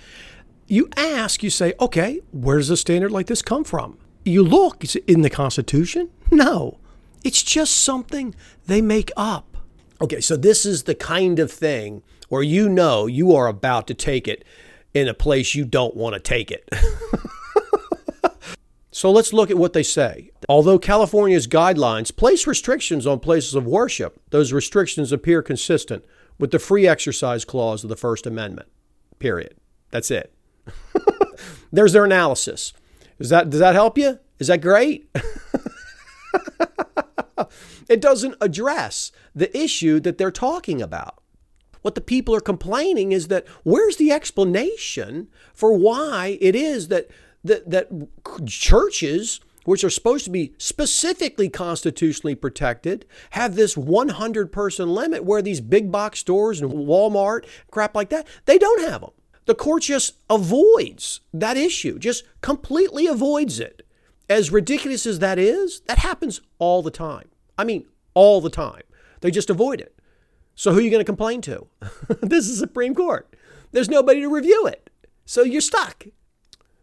you 0.67 0.89
ask, 0.95 1.43
you 1.43 1.49
say, 1.49 1.73
okay, 1.79 2.21
where 2.31 2.57
does 2.57 2.69
a 2.69 2.77
standard 2.77 3.11
like 3.11 3.27
this 3.27 3.41
come 3.41 3.63
from? 3.63 3.97
You 4.23 4.43
look, 4.43 4.83
is 4.83 4.95
it 4.95 5.03
in 5.05 5.21
the 5.21 5.29
Constitution? 5.29 6.09
No, 6.31 6.79
it's 7.23 7.43
just 7.43 7.75
something 7.81 8.33
they 8.65 8.81
make 8.81 9.11
up. 9.17 9.57
Okay, 10.01 10.21
so 10.21 10.35
this 10.35 10.65
is 10.65 10.83
the 10.83 10.95
kind 10.95 11.39
of 11.39 11.51
thing 11.51 12.03
where 12.29 12.43
you 12.43 12.69
know 12.69 13.05
you 13.05 13.35
are 13.35 13.47
about 13.47 13.87
to 13.87 13.93
take 13.93 14.27
it 14.27 14.43
in 14.93 15.07
a 15.07 15.13
place 15.13 15.55
you 15.55 15.65
don't 15.65 15.95
want 15.95 16.13
to 16.13 16.19
take 16.19 16.51
it. 16.51 16.69
so 18.91 19.11
let's 19.11 19.33
look 19.33 19.49
at 19.49 19.57
what 19.57 19.73
they 19.73 19.83
say. 19.83 20.31
Although 20.49 20.79
California's 20.79 21.47
guidelines 21.47 22.15
place 22.15 22.47
restrictions 22.47 23.05
on 23.07 23.19
places 23.19 23.55
of 23.55 23.65
worship, 23.65 24.19
those 24.29 24.53
restrictions 24.53 25.11
appear 25.11 25.41
consistent 25.41 26.05
with 26.39 26.51
the 26.51 26.59
free 26.59 26.87
exercise 26.87 27.45
clause 27.45 27.83
of 27.83 27.89
the 27.89 27.95
First 27.95 28.25
Amendment. 28.25 28.67
Period. 29.19 29.55
That's 29.91 30.11
it. 30.11 30.32
There's 31.73 31.91
their 31.91 32.05
analysis. 32.05 32.71
Does 33.19 33.29
that 33.29 33.49
does 33.49 33.59
that 33.59 33.73
help 33.73 33.97
you? 33.97 34.19
Is 34.37 34.47
that 34.47 34.61
great? 34.61 35.09
it 37.89 37.99
doesn't 37.99 38.35
address 38.39 39.11
the 39.33 39.55
issue 39.57 39.99
that 40.01 40.19
they're 40.19 40.31
talking 40.31 40.81
about. 40.81 41.19
What 41.81 41.95
the 41.95 42.01
people 42.01 42.35
are 42.35 42.41
complaining 42.41 43.11
is 43.11 43.27
that 43.29 43.47
where's 43.63 43.97
the 43.97 44.11
explanation 44.11 45.29
for 45.53 45.73
why 45.73 46.37
it 46.39 46.55
is 46.55 46.89
that 46.89 47.09
that, 47.43 47.69
that 47.69 47.89
churches 48.45 49.41
which 49.65 49.83
are 49.83 49.89
supposed 49.89 50.25
to 50.25 50.31
be 50.31 50.53
specifically 50.57 51.49
constitutionally 51.49 52.35
protected, 52.35 53.05
have 53.31 53.55
this 53.55 53.77
100 53.77 54.51
person 54.51 54.93
limit 54.93 55.23
where 55.23 55.41
these 55.41 55.61
big 55.61 55.91
box 55.91 56.19
stores 56.19 56.61
and 56.61 56.71
Walmart, 56.71 57.45
crap 57.71 57.95
like 57.95 58.09
that, 58.09 58.27
they 58.45 58.57
don't 58.57 58.81
have 58.81 59.01
them. 59.01 59.11
The 59.45 59.55
court 59.55 59.83
just 59.83 60.15
avoids 60.29 61.21
that 61.33 61.57
issue, 61.57 61.99
just 61.99 62.23
completely 62.41 63.07
avoids 63.07 63.59
it. 63.59 63.85
As 64.29 64.51
ridiculous 64.51 65.05
as 65.05 65.19
that 65.19 65.37
is, 65.37 65.81
that 65.81 65.99
happens 65.99 66.41
all 66.59 66.81
the 66.81 66.91
time. 66.91 67.29
I 67.57 67.63
mean, 67.63 67.85
all 68.13 68.41
the 68.41 68.49
time. 68.49 68.83
They 69.21 69.31
just 69.31 69.49
avoid 69.49 69.81
it. 69.81 69.95
So 70.55 70.71
who 70.71 70.79
are 70.79 70.81
you 70.81 70.89
going 70.89 71.01
to 71.01 71.05
complain 71.05 71.41
to? 71.41 71.67
this 72.21 72.47
is 72.47 72.59
Supreme 72.59 72.95
Court. 72.95 73.35
There's 73.71 73.89
nobody 73.89 74.21
to 74.21 74.29
review 74.29 74.65
it. 74.67 74.89
So 75.25 75.43
you're 75.43 75.61
stuck. 75.61 76.05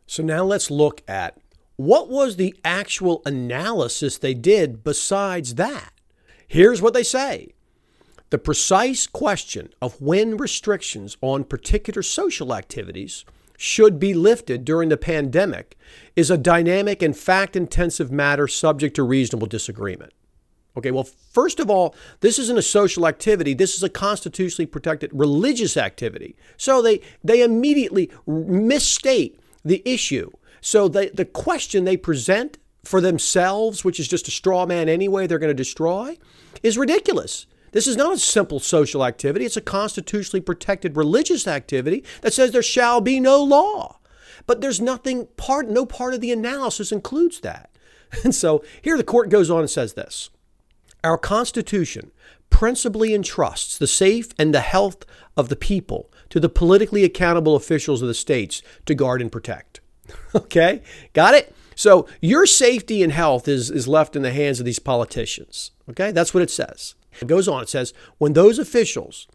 So 0.07 0.23
now 0.23 0.45
let's 0.45 0.71
look 0.71 1.03
at 1.09 1.39
what 1.77 2.09
was 2.09 2.37
the 2.37 2.55
actual 2.65 3.23
analysis 3.25 4.19
they 4.19 4.35
did 4.35 4.83
besides 4.85 5.55
that. 5.55 5.93
Here's 6.47 6.83
what 6.83 6.95
they 6.95 7.05
say 7.05 7.55
the 8.31 8.39
precise 8.39 9.07
question 9.07 9.73
of 9.83 10.01
when 10.01 10.37
restrictions 10.37 11.17
on 11.21 11.45
particular 11.45 12.03
social 12.03 12.55
activities 12.55 13.25
should 13.57 13.99
be 13.99 14.15
lifted 14.15 14.65
during 14.65 14.89
the 14.89 14.97
pandemic 14.97 15.77
is 16.17 16.31
a 16.31 16.39
dynamic 16.39 17.03
and 17.03 17.17
fact 17.17 17.55
intensive 17.55 18.11
matter 18.11 18.49
subject 18.49 18.97
to 18.97 19.03
reasonable 19.03 19.47
disagreement. 19.47 20.13
Okay, 20.77 20.93
well, 20.93 21.05
first 21.33 21.59
of 21.61 21.69
all, 21.69 21.95
this 22.21 22.39
isn't 22.39 22.57
a 22.57 22.63
social 22.63 23.07
activity. 23.07 23.53
This 23.53 23.77
is 23.77 23.83
a 23.83 23.89
constitutionally 23.89 24.67
protected 24.67 25.11
religious 25.13 25.77
activity. 25.77 26.37
So 26.57 26.81
they, 26.81 27.01
they 27.25 27.43
immediately 27.43 28.11
misstate 28.27 29.41
the 29.65 29.83
issue. 29.85 30.31
So 30.61 30.89
the, 30.89 31.11
the 31.13 31.25
question 31.25 31.85
they 31.85 31.97
present 31.97 32.59
for 32.85 33.01
themselves, 33.01 33.85
which 33.85 34.01
is 34.01 34.09
just 34.09 34.29
a 34.29 34.31
straw 34.31 34.65
man 34.65 34.89
anyway, 34.89 35.27
they're 35.27 35.39
going 35.39 35.49
to 35.49 35.55
destroy, 35.55 36.17
is 36.63 36.79
ridiculous. 36.79 37.47
This 37.73 37.87
is 37.87 37.97
not 37.97 38.15
a 38.15 38.19
simple 38.19 38.61
social 38.61 39.05
activity, 39.05 39.45
it's 39.45 39.57
a 39.57 39.61
constitutionally 39.61 40.41
protected 40.41 40.97
religious 40.97 41.47
activity 41.47 42.05
that 42.23 42.33
says 42.33 42.51
there 42.51 42.63
shall 42.63 43.01
be 43.01 43.21
no 43.21 43.43
law. 43.43 43.99
But 44.47 44.61
there's 44.61 44.81
nothing 44.81 45.29
part 45.37 45.69
no 45.69 45.87
part 45.87 46.15
of 46.15 46.21
the 46.21 46.33
analysis 46.33 46.93
includes 46.93 47.41
that. 47.41 47.71
And 48.25 48.35
so 48.35 48.65
here 48.83 48.97
the 48.97 49.05
court 49.05 49.29
goes 49.29 49.51
on 49.51 49.61
and 49.61 49.71
says 49.71 49.93
this. 49.93 50.31
Our 51.05 51.17
Constitution 51.17 52.11
principally 52.51 53.15
entrusts 53.15 53.79
the 53.79 53.87
safe 53.87 54.31
and 54.37 54.53
the 54.53 54.61
health 54.61 55.05
of 55.37 55.49
the 55.49 55.57
people 55.57 56.11
to 56.31 56.41
the 56.41 56.49
politically 56.49 57.05
accountable 57.05 57.55
officials 57.55 58.03
of 58.03 58.09
the 58.09 58.15
states 58.15 58.63
to 58.87 58.95
guard 58.95 59.23
and 59.23 59.31
protect. 59.31 59.81
okay? 60.35 60.83
Got 61.13 61.35
it? 61.35 61.55
So 61.75 62.07
your 62.21 62.47
safety 62.47 63.03
and 63.03 63.13
health 63.13 63.49
is, 63.49 63.71
is 63.71 63.89
left 63.89 64.17
in 64.17 64.23
the 64.23 64.33
hands 64.33 64.59
of 64.59 64.67
these 64.67 64.79
politicians. 64.79 65.71
Okay? 65.89 66.11
That's 66.11 66.35
what 66.35 66.43
it 66.43 66.51
says. 66.51 66.95
It 67.21 67.29
goes 67.29 67.49
on, 67.49 67.63
it 67.63 67.69
says, 67.69 67.93
when 68.19 68.33
those 68.33 68.59
officials 68.59 69.27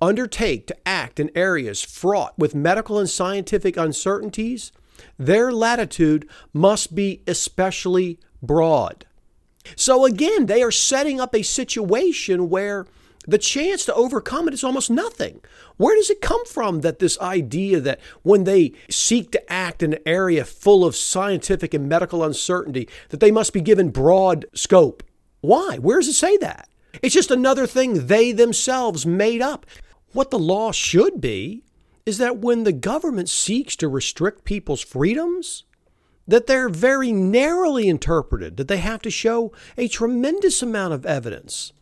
undertake 0.00 0.66
to 0.66 0.88
act 0.88 1.20
in 1.20 1.30
areas 1.34 1.82
fraught 1.82 2.38
with 2.38 2.54
medical 2.54 2.98
and 2.98 3.08
scientific 3.08 3.76
uncertainties, 3.76 4.72
their 5.18 5.52
latitude 5.52 6.28
must 6.52 6.94
be 6.94 7.22
especially 7.26 8.18
broad. 8.42 9.06
So 9.76 10.04
again, 10.04 10.46
they 10.46 10.62
are 10.62 10.70
setting 10.70 11.20
up 11.20 11.34
a 11.34 11.42
situation 11.42 12.50
where 12.50 12.86
the 13.26 13.38
chance 13.38 13.86
to 13.86 13.94
overcome 13.94 14.48
it 14.48 14.54
is 14.54 14.62
almost 14.62 14.90
nothing. 14.90 15.40
Where 15.76 15.96
does 15.96 16.10
it 16.10 16.20
come 16.20 16.44
from 16.44 16.82
that 16.82 16.98
this 16.98 17.18
idea 17.20 17.80
that 17.80 18.00
when 18.22 18.44
they 18.44 18.72
seek 18.90 19.32
to 19.32 19.52
act 19.52 19.82
in 19.82 19.94
an 19.94 20.00
area 20.04 20.44
full 20.44 20.84
of 20.84 20.94
scientific 20.94 21.72
and 21.72 21.88
medical 21.88 22.22
uncertainty, 22.22 22.88
that 23.08 23.20
they 23.20 23.30
must 23.30 23.52
be 23.52 23.62
given 23.62 23.88
broad 23.88 24.44
scope? 24.54 25.02
Why? 25.40 25.78
Where 25.78 25.98
does 25.98 26.08
it 26.08 26.14
say 26.14 26.36
that? 26.38 26.68
It's 27.02 27.14
just 27.14 27.30
another 27.30 27.66
thing 27.66 28.06
they 28.06 28.32
themselves 28.32 29.04
made 29.06 29.42
up. 29.42 29.66
What 30.12 30.30
the 30.30 30.38
law 30.38 30.72
should 30.72 31.20
be 31.20 31.64
is 32.06 32.18
that 32.18 32.38
when 32.38 32.64
the 32.64 32.72
government 32.72 33.28
seeks 33.28 33.76
to 33.76 33.88
restrict 33.88 34.44
people's 34.44 34.82
freedoms, 34.82 35.64
that 36.26 36.46
they're 36.46 36.68
very 36.68 37.12
narrowly 37.12 37.88
interpreted, 37.88 38.56
that 38.56 38.68
they 38.68 38.78
have 38.78 39.02
to 39.02 39.10
show 39.10 39.52
a 39.76 39.88
tremendous 39.88 40.62
amount 40.62 40.94
of 40.94 41.04
evidence. 41.06 41.72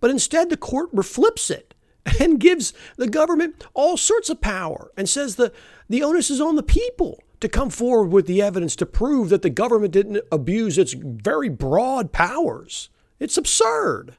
But 0.00 0.10
instead, 0.10 0.50
the 0.50 0.56
court 0.56 0.90
flips 1.04 1.50
it 1.50 1.74
and 2.20 2.40
gives 2.40 2.72
the 2.96 3.08
government 3.08 3.64
all 3.74 3.96
sorts 3.96 4.30
of 4.30 4.40
power 4.40 4.90
and 4.96 5.08
says 5.08 5.36
the, 5.36 5.52
the 5.88 6.02
onus 6.02 6.30
is 6.30 6.40
on 6.40 6.56
the 6.56 6.62
people 6.62 7.22
to 7.40 7.48
come 7.48 7.70
forward 7.70 8.12
with 8.12 8.26
the 8.26 8.42
evidence 8.42 8.76
to 8.76 8.86
prove 8.86 9.30
that 9.30 9.42
the 9.42 9.50
government 9.50 9.92
didn't 9.92 10.22
abuse 10.30 10.78
its 10.78 10.92
very 10.92 11.48
broad 11.48 12.12
powers. 12.12 12.90
It's 13.18 13.36
absurd. 13.36 14.16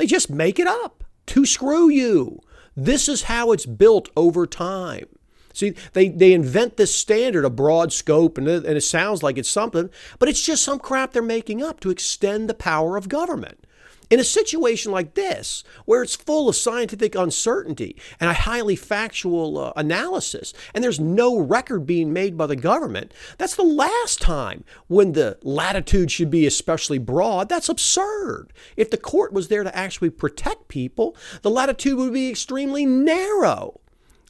They 0.00 0.06
just 0.06 0.30
make 0.30 0.58
it 0.58 0.66
up 0.66 1.04
to 1.26 1.44
screw 1.44 1.90
you. 1.90 2.40
This 2.74 3.06
is 3.06 3.24
how 3.24 3.52
it's 3.52 3.66
built 3.66 4.08
over 4.16 4.46
time. 4.46 5.04
See, 5.52 5.74
they, 5.92 6.08
they 6.08 6.32
invent 6.32 6.78
this 6.78 6.96
standard, 6.96 7.44
a 7.44 7.50
broad 7.50 7.92
scope, 7.92 8.38
and 8.38 8.48
it, 8.48 8.64
and 8.64 8.78
it 8.78 8.80
sounds 8.80 9.22
like 9.22 9.36
it's 9.36 9.50
something, 9.50 9.90
but 10.18 10.30
it's 10.30 10.40
just 10.40 10.62
some 10.62 10.78
crap 10.78 11.12
they're 11.12 11.20
making 11.20 11.62
up 11.62 11.80
to 11.80 11.90
extend 11.90 12.48
the 12.48 12.54
power 12.54 12.96
of 12.96 13.10
government. 13.10 13.66
In 14.10 14.18
a 14.18 14.24
situation 14.24 14.90
like 14.90 15.14
this, 15.14 15.62
where 15.84 16.02
it's 16.02 16.16
full 16.16 16.48
of 16.48 16.56
scientific 16.56 17.14
uncertainty 17.14 17.96
and 18.18 18.28
a 18.28 18.34
highly 18.34 18.74
factual 18.74 19.56
uh, 19.56 19.72
analysis, 19.76 20.52
and 20.74 20.82
there's 20.82 20.98
no 20.98 21.38
record 21.38 21.86
being 21.86 22.12
made 22.12 22.36
by 22.36 22.48
the 22.48 22.56
government, 22.56 23.14
that's 23.38 23.54
the 23.54 23.62
last 23.62 24.20
time 24.20 24.64
when 24.88 25.12
the 25.12 25.38
latitude 25.42 26.10
should 26.10 26.28
be 26.28 26.44
especially 26.44 26.98
broad. 26.98 27.48
That's 27.48 27.68
absurd. 27.68 28.52
If 28.76 28.90
the 28.90 28.96
court 28.96 29.32
was 29.32 29.46
there 29.46 29.62
to 29.62 29.76
actually 29.76 30.10
protect 30.10 30.66
people, 30.66 31.16
the 31.42 31.50
latitude 31.50 31.96
would 31.96 32.12
be 32.12 32.28
extremely 32.28 32.84
narrow. 32.84 33.80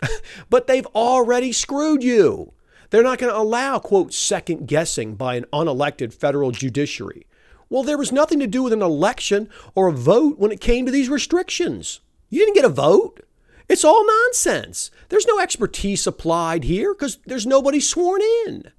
but 0.51 0.67
they've 0.67 0.87
already 0.89 1.53
screwed 1.53 2.05
you. 2.05 2.53
They're 2.91 3.03
not 3.03 3.19
going 3.19 3.33
to 3.33 3.39
allow, 3.39 3.79
quote, 3.79 4.13
second 4.13 4.67
guessing 4.67 5.15
by 5.15 5.37
an 5.37 5.47
unelected 5.53 6.13
federal 6.13 6.51
judiciary. 6.51 7.27
Well, 7.71 7.85
there 7.85 7.97
was 7.97 8.11
nothing 8.11 8.41
to 8.41 8.49
do 8.49 8.65
with 8.65 8.73
an 8.73 8.83
election 8.83 9.49
or 9.77 9.87
a 9.87 9.93
vote 9.93 10.39
when 10.39 10.51
it 10.51 10.61
came 10.61 10.85
to 10.87 10.93
these 10.93 11.09
restrictions. 11.09 12.01
You 12.29 12.41
didn't 12.41 12.57
get 12.57 12.65
a 12.65 12.69
vote. 12.69 13.21
It's 13.69 13.85
all 13.85 14.05
nonsense. 14.05 14.91
There's 15.09 15.27
no 15.27 15.39
expertise 15.39 16.05
applied 16.05 16.65
here 16.65 16.93
because 16.93 17.19
there's 17.27 17.47
nobody 17.47 17.79
sworn 17.79 18.21
in. 18.47 18.73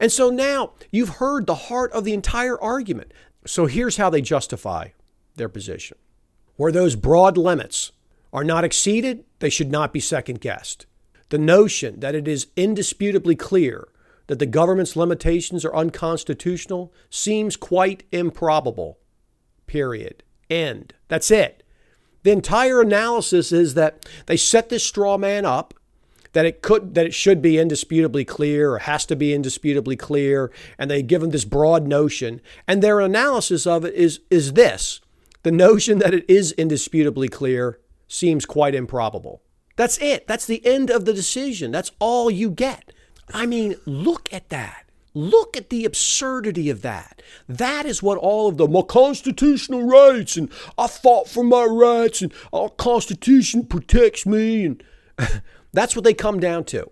And 0.00 0.10
so 0.10 0.30
now 0.30 0.72
you've 0.90 1.20
heard 1.20 1.46
the 1.46 1.54
heart 1.54 1.92
of 1.92 2.04
the 2.04 2.14
entire 2.14 2.58
argument. 2.60 3.12
So 3.46 3.66
here's 3.66 3.98
how 3.98 4.08
they 4.08 4.22
justify 4.22 4.88
their 5.36 5.50
position. 5.50 5.98
Where 6.56 6.72
those 6.72 6.96
broad 6.96 7.36
limits 7.36 7.92
are 8.32 8.44
not 8.44 8.64
exceeded, 8.64 9.24
they 9.40 9.50
should 9.50 9.70
not 9.70 9.92
be 9.92 10.00
second 10.00 10.40
guessed. 10.40 10.86
The 11.28 11.38
notion 11.38 12.00
that 12.00 12.14
it 12.14 12.26
is 12.26 12.46
indisputably 12.56 13.36
clear 13.36 13.88
that 14.26 14.38
the 14.38 14.46
government's 14.46 14.96
limitations 14.96 15.64
are 15.64 15.74
unconstitutional 15.74 16.92
seems 17.10 17.56
quite 17.56 18.04
improbable. 18.10 18.98
Period. 19.66 20.22
End. 20.50 20.94
That's 21.08 21.30
it. 21.30 21.62
The 22.22 22.30
entire 22.30 22.80
analysis 22.80 23.52
is 23.52 23.74
that 23.74 24.08
they 24.26 24.36
set 24.36 24.70
this 24.70 24.84
straw 24.84 25.18
man 25.18 25.44
up 25.44 25.74
that 26.34 26.44
it 26.46 26.62
could 26.62 26.94
that 26.94 27.06
it 27.06 27.14
should 27.14 27.40
be 27.40 27.58
indisputably 27.58 28.24
clear 28.24 28.72
or 28.72 28.78
has 28.80 29.06
to 29.06 29.16
be 29.16 29.32
indisputably 29.32 29.96
clear 29.96 30.50
and 30.78 30.90
they 30.90 31.02
give 31.02 31.22
them 31.22 31.30
this 31.30 31.44
broad 31.44 31.86
notion 31.86 32.40
and 32.68 32.82
their 32.82 33.00
analysis 33.00 33.66
of 33.66 33.84
it 33.84 33.94
is 33.94 34.20
is 34.30 34.52
this 34.52 35.00
the 35.42 35.52
notion 35.52 35.98
that 35.98 36.12
it 36.12 36.28
is 36.28 36.52
indisputably 36.52 37.28
clear 37.28 37.78
seems 38.08 38.44
quite 38.44 38.74
improbable 38.74 39.42
that's 39.76 39.96
it 39.98 40.26
that's 40.26 40.46
the 40.46 40.64
end 40.66 40.90
of 40.90 41.04
the 41.04 41.14
decision 41.14 41.70
that's 41.70 41.92
all 41.98 42.30
you 42.30 42.50
get 42.50 42.92
I 43.32 43.46
mean, 43.46 43.76
look 43.86 44.32
at 44.32 44.48
that. 44.50 44.84
Look 45.14 45.56
at 45.56 45.70
the 45.70 45.84
absurdity 45.84 46.70
of 46.70 46.82
that. 46.82 47.22
That 47.48 47.86
is 47.86 48.02
what 48.02 48.18
all 48.18 48.48
of 48.48 48.56
the 48.56 48.66
my 48.66 48.82
constitutional 48.82 49.84
rights 49.84 50.36
and 50.36 50.50
I 50.76 50.88
fought 50.88 51.28
for 51.28 51.44
my 51.44 51.64
rights 51.64 52.20
and 52.20 52.34
our 52.52 52.68
constitution 52.68 53.64
protects 53.64 54.26
me 54.26 54.64
and 54.64 54.82
that's 55.72 55.94
what 55.94 56.04
they 56.04 56.14
come 56.14 56.40
down 56.40 56.64
to. 56.64 56.90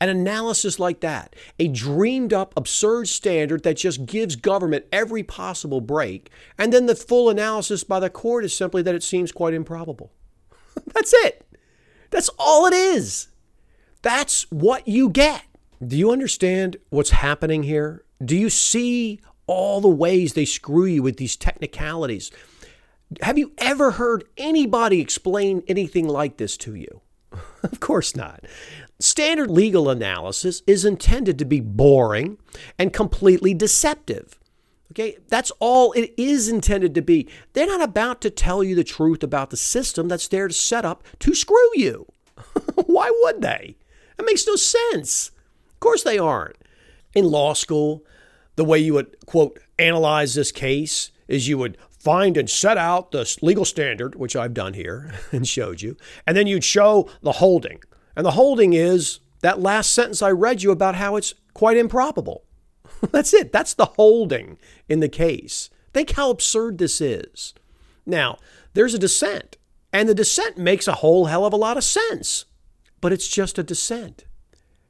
An 0.00 0.08
analysis 0.08 0.80
like 0.80 0.98
that, 1.00 1.36
a 1.60 1.68
dreamed 1.68 2.32
up 2.32 2.52
absurd 2.56 3.06
standard 3.06 3.62
that 3.62 3.76
just 3.76 4.04
gives 4.06 4.34
government 4.34 4.86
every 4.90 5.22
possible 5.22 5.80
break, 5.80 6.28
and 6.58 6.72
then 6.72 6.86
the 6.86 6.96
full 6.96 7.30
analysis 7.30 7.84
by 7.84 8.00
the 8.00 8.10
court 8.10 8.44
is 8.44 8.52
simply 8.52 8.82
that 8.82 8.96
it 8.96 9.04
seems 9.04 9.30
quite 9.30 9.54
improbable. 9.54 10.10
that's 10.92 11.12
it. 11.12 11.46
That's 12.10 12.30
all 12.36 12.66
it 12.66 12.74
is. 12.74 13.28
That's 14.02 14.50
what 14.50 14.88
you 14.88 15.08
get. 15.08 15.44
Do 15.84 15.96
you 15.96 16.12
understand 16.12 16.76
what's 16.90 17.10
happening 17.10 17.64
here? 17.64 18.04
Do 18.24 18.36
you 18.36 18.50
see 18.50 19.20
all 19.48 19.80
the 19.80 19.88
ways 19.88 20.34
they 20.34 20.44
screw 20.44 20.84
you 20.84 21.02
with 21.02 21.16
these 21.16 21.34
technicalities? 21.34 22.30
Have 23.20 23.36
you 23.36 23.52
ever 23.58 23.92
heard 23.92 24.24
anybody 24.36 25.00
explain 25.00 25.64
anything 25.66 26.06
like 26.06 26.36
this 26.36 26.56
to 26.58 26.76
you? 26.76 27.00
of 27.64 27.80
course 27.80 28.14
not. 28.14 28.44
Standard 29.00 29.50
legal 29.50 29.90
analysis 29.90 30.62
is 30.68 30.84
intended 30.84 31.36
to 31.40 31.44
be 31.44 31.58
boring 31.58 32.38
and 32.78 32.92
completely 32.92 33.52
deceptive. 33.52 34.38
Okay, 34.92 35.16
that's 35.28 35.50
all 35.58 35.92
it 35.92 36.14
is 36.16 36.48
intended 36.48 36.94
to 36.94 37.02
be. 37.02 37.28
They're 37.54 37.66
not 37.66 37.82
about 37.82 38.20
to 38.20 38.30
tell 38.30 38.62
you 38.62 38.76
the 38.76 38.84
truth 38.84 39.24
about 39.24 39.50
the 39.50 39.56
system 39.56 40.06
that's 40.06 40.28
there 40.28 40.46
to 40.46 40.54
set 40.54 40.84
up 40.84 41.02
to 41.20 41.34
screw 41.34 41.70
you. 41.74 42.06
Why 42.74 43.10
would 43.22 43.42
they? 43.42 43.76
That 44.16 44.26
makes 44.26 44.46
no 44.46 44.54
sense 44.54 45.32
course 45.82 46.02
they 46.02 46.18
aren't. 46.18 46.56
In 47.14 47.24
law 47.24 47.52
school, 47.52 48.04
the 48.56 48.64
way 48.64 48.78
you 48.78 48.94
would, 48.94 49.16
quote, 49.26 49.58
analyze 49.78 50.34
this 50.34 50.52
case 50.52 51.10
is 51.28 51.48
you 51.48 51.58
would 51.58 51.76
find 51.98 52.36
and 52.36 52.48
set 52.48 52.76
out 52.76 53.12
the 53.12 53.38
legal 53.42 53.64
standard, 53.64 54.14
which 54.14 54.34
I've 54.34 54.54
done 54.54 54.74
here 54.74 55.14
and 55.32 55.46
showed 55.46 55.82
you, 55.82 55.96
and 56.26 56.36
then 56.36 56.46
you'd 56.46 56.64
show 56.64 57.08
the 57.22 57.32
holding. 57.32 57.80
And 58.16 58.26
the 58.26 58.32
holding 58.32 58.72
is 58.72 59.20
that 59.40 59.60
last 59.60 59.92
sentence 59.92 60.22
I 60.22 60.30
read 60.30 60.62
you 60.62 60.70
about 60.70 60.94
how 60.94 61.16
it's 61.16 61.34
quite 61.54 61.76
improbable. 61.76 62.44
That's 63.10 63.34
it. 63.34 63.52
That's 63.52 63.74
the 63.74 63.86
holding 63.86 64.58
in 64.88 65.00
the 65.00 65.08
case. 65.08 65.70
Think 65.92 66.12
how 66.12 66.30
absurd 66.30 66.78
this 66.78 67.00
is. 67.00 67.54
Now, 68.06 68.38
there's 68.74 68.94
a 68.94 68.98
dissent, 68.98 69.58
and 69.92 70.08
the 70.08 70.14
dissent 70.14 70.58
makes 70.58 70.88
a 70.88 70.94
whole 70.94 71.26
hell 71.26 71.44
of 71.44 71.52
a 71.52 71.56
lot 71.56 71.76
of 71.76 71.84
sense, 71.84 72.46
but 73.00 73.12
it's 73.12 73.28
just 73.28 73.58
a 73.58 73.62
dissent. 73.62 74.24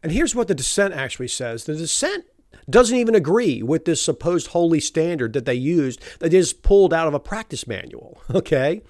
And 0.02 0.12
here's 0.12 0.34
what 0.34 0.48
the 0.48 0.54
dissent 0.54 0.94
actually 0.94 1.28
says 1.28 1.64
the 1.64 1.74
dissent 1.74 2.24
doesn't 2.68 2.96
even 2.96 3.14
agree 3.14 3.62
with 3.62 3.84
this 3.84 4.02
supposed 4.02 4.48
holy 4.48 4.80
standard 4.80 5.32
that 5.32 5.44
they 5.44 5.54
used 5.54 6.00
that 6.20 6.34
is 6.34 6.52
pulled 6.52 6.92
out 6.92 7.08
of 7.08 7.14
a 7.14 7.20
practice 7.20 7.66
manual. 7.66 8.20
Okay? 8.34 8.82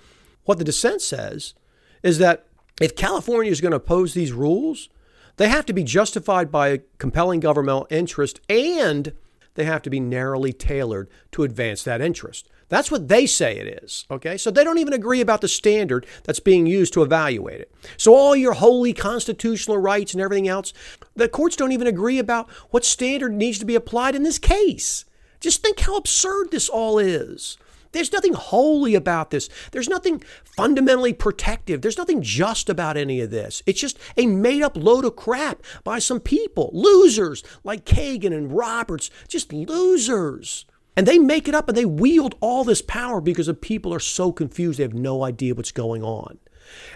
What 0.44 0.58
the 0.58 0.64
dissent 0.64 1.02
says 1.02 1.54
is 2.02 2.18
that 2.18 2.46
if 2.80 2.96
California 2.96 3.50
is 3.50 3.60
going 3.60 3.70
to 3.70 3.76
oppose 3.76 4.12
these 4.12 4.32
rules, 4.32 4.88
they 5.36 5.48
have 5.48 5.66
to 5.66 5.72
be 5.72 5.84
justified 5.84 6.50
by 6.50 6.68
a 6.68 6.80
compelling 6.98 7.38
governmental 7.38 7.86
interest 7.90 8.40
and 8.48 9.12
they 9.54 9.64
have 9.64 9.82
to 9.82 9.90
be 9.90 10.00
narrowly 10.00 10.52
tailored 10.52 11.08
to 11.32 11.44
advance 11.44 11.84
that 11.84 12.00
interest. 12.00 12.48
That's 12.72 12.90
what 12.90 13.08
they 13.08 13.26
say 13.26 13.58
it 13.58 13.82
is. 13.84 14.06
Okay. 14.10 14.38
So 14.38 14.50
they 14.50 14.64
don't 14.64 14.78
even 14.78 14.94
agree 14.94 15.20
about 15.20 15.42
the 15.42 15.46
standard 15.48 16.06
that's 16.24 16.40
being 16.40 16.64
used 16.64 16.94
to 16.94 17.02
evaluate 17.02 17.60
it. 17.60 17.70
So 17.98 18.14
all 18.14 18.34
your 18.34 18.54
holy 18.54 18.94
constitutional 18.94 19.76
rights 19.76 20.14
and 20.14 20.22
everything 20.22 20.48
else, 20.48 20.72
the 21.14 21.28
courts 21.28 21.54
don't 21.54 21.72
even 21.72 21.86
agree 21.86 22.18
about 22.18 22.48
what 22.70 22.86
standard 22.86 23.34
needs 23.34 23.58
to 23.58 23.66
be 23.66 23.74
applied 23.74 24.14
in 24.14 24.22
this 24.22 24.38
case. 24.38 25.04
Just 25.38 25.60
think 25.60 25.80
how 25.80 25.96
absurd 25.96 26.50
this 26.50 26.70
all 26.70 26.98
is. 26.98 27.58
There's 27.92 28.10
nothing 28.10 28.32
holy 28.32 28.94
about 28.94 29.32
this. 29.32 29.50
There's 29.72 29.90
nothing 29.90 30.24
fundamentally 30.42 31.12
protective. 31.12 31.82
There's 31.82 31.98
nothing 31.98 32.22
just 32.22 32.70
about 32.70 32.96
any 32.96 33.20
of 33.20 33.30
this. 33.30 33.62
It's 33.66 33.82
just 33.82 33.98
a 34.16 34.24
made 34.24 34.62
up 34.62 34.78
load 34.78 35.04
of 35.04 35.14
crap 35.14 35.62
by 35.84 35.98
some 35.98 36.20
people, 36.20 36.70
losers 36.72 37.44
like 37.64 37.84
Kagan 37.84 38.34
and 38.34 38.50
Roberts, 38.50 39.10
just 39.28 39.52
losers. 39.52 40.64
And 40.96 41.06
they 41.06 41.18
make 41.18 41.48
it 41.48 41.54
up 41.54 41.68
and 41.68 41.76
they 41.76 41.84
wield 41.84 42.34
all 42.40 42.64
this 42.64 42.82
power 42.82 43.20
because 43.20 43.46
the 43.46 43.54
people 43.54 43.94
are 43.94 44.00
so 44.00 44.30
confused 44.30 44.78
they 44.78 44.82
have 44.82 44.94
no 44.94 45.24
idea 45.24 45.54
what's 45.54 45.72
going 45.72 46.02
on. 46.02 46.38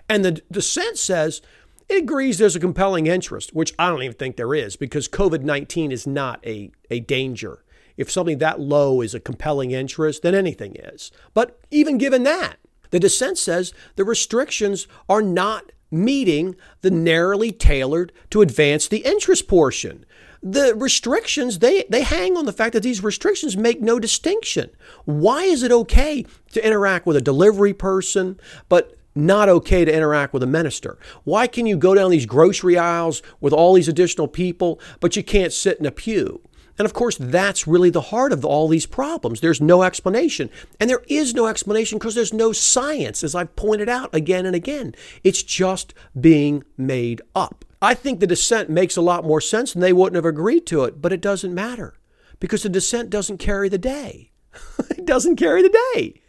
And 0.08 0.24
the 0.24 0.42
dissent 0.50 0.98
says 0.98 1.40
it 1.88 2.02
agrees 2.02 2.38
there's 2.38 2.56
a 2.56 2.60
compelling 2.60 3.06
interest, 3.06 3.54
which 3.54 3.72
I 3.78 3.88
don't 3.88 4.02
even 4.02 4.16
think 4.16 4.36
there 4.36 4.54
is 4.54 4.76
because 4.76 5.08
COVID 5.08 5.42
19 5.42 5.92
is 5.92 6.06
not 6.06 6.44
a, 6.46 6.70
a 6.90 7.00
danger. 7.00 7.64
If 7.96 8.10
something 8.10 8.38
that 8.38 8.60
low 8.60 9.00
is 9.00 9.14
a 9.14 9.20
compelling 9.20 9.70
interest, 9.70 10.22
then 10.22 10.34
anything 10.34 10.76
is. 10.76 11.10
But 11.32 11.58
even 11.70 11.96
given 11.96 12.24
that, 12.24 12.56
the 12.90 13.00
dissent 13.00 13.38
says 13.38 13.72
the 13.94 14.04
restrictions 14.04 14.86
are 15.08 15.22
not 15.22 15.72
meeting 15.90 16.56
the 16.82 16.90
narrowly 16.90 17.52
tailored 17.52 18.12
to 18.30 18.42
advance 18.42 18.88
the 18.88 18.98
interest 18.98 19.48
portion 19.48 20.04
the 20.52 20.76
restrictions 20.76 21.58
they 21.58 21.84
they 21.88 22.02
hang 22.02 22.36
on 22.36 22.46
the 22.46 22.52
fact 22.52 22.72
that 22.72 22.82
these 22.84 23.02
restrictions 23.02 23.56
make 23.56 23.80
no 23.80 23.98
distinction 23.98 24.70
why 25.04 25.42
is 25.42 25.64
it 25.64 25.72
okay 25.72 26.24
to 26.52 26.64
interact 26.64 27.04
with 27.04 27.16
a 27.16 27.20
delivery 27.20 27.74
person 27.74 28.38
but 28.68 28.96
not 29.16 29.48
okay 29.48 29.84
to 29.84 29.92
interact 29.92 30.32
with 30.32 30.44
a 30.44 30.46
minister 30.46 30.98
why 31.24 31.48
can 31.48 31.66
you 31.66 31.76
go 31.76 31.96
down 31.96 32.12
these 32.12 32.26
grocery 32.26 32.78
aisles 32.78 33.22
with 33.40 33.52
all 33.52 33.74
these 33.74 33.88
additional 33.88 34.28
people 34.28 34.78
but 35.00 35.16
you 35.16 35.24
can't 35.24 35.52
sit 35.52 35.80
in 35.80 35.86
a 35.86 35.90
pew 35.90 36.40
and 36.78 36.84
of 36.84 36.92
course, 36.92 37.16
that's 37.18 37.66
really 37.66 37.88
the 37.88 38.02
heart 38.02 38.34
of 38.34 38.44
all 38.44 38.68
these 38.68 38.84
problems. 38.84 39.40
There's 39.40 39.62
no 39.62 39.82
explanation. 39.82 40.50
And 40.78 40.90
there 40.90 41.00
is 41.08 41.32
no 41.32 41.46
explanation 41.46 41.98
because 41.98 42.14
there's 42.14 42.34
no 42.34 42.52
science, 42.52 43.24
as 43.24 43.34
I've 43.34 43.56
pointed 43.56 43.88
out 43.88 44.14
again 44.14 44.44
and 44.44 44.54
again. 44.54 44.94
It's 45.24 45.42
just 45.42 45.94
being 46.20 46.64
made 46.76 47.22
up. 47.34 47.64
I 47.80 47.94
think 47.94 48.20
the 48.20 48.26
dissent 48.26 48.70
makes 48.70 48.96
a 48.96 49.02
lot 49.02 49.24
more 49.24 49.40
sense 49.40 49.74
and 49.74 49.82
they 49.82 49.92
wouldn't 49.92 50.16
have 50.16 50.24
agreed 50.24 50.66
to 50.66 50.84
it, 50.84 51.00
but 51.02 51.12
it 51.12 51.20
doesn't 51.20 51.54
matter 51.54 51.94
because 52.40 52.62
the 52.62 52.68
dissent 52.68 53.10
doesn't 53.10 53.38
carry 53.38 53.68
the 53.68 53.78
day. 53.78 54.30
it 54.90 55.04
doesn't 55.04 55.36
carry 55.36 55.62
the 55.62 55.78
day. 55.94 56.20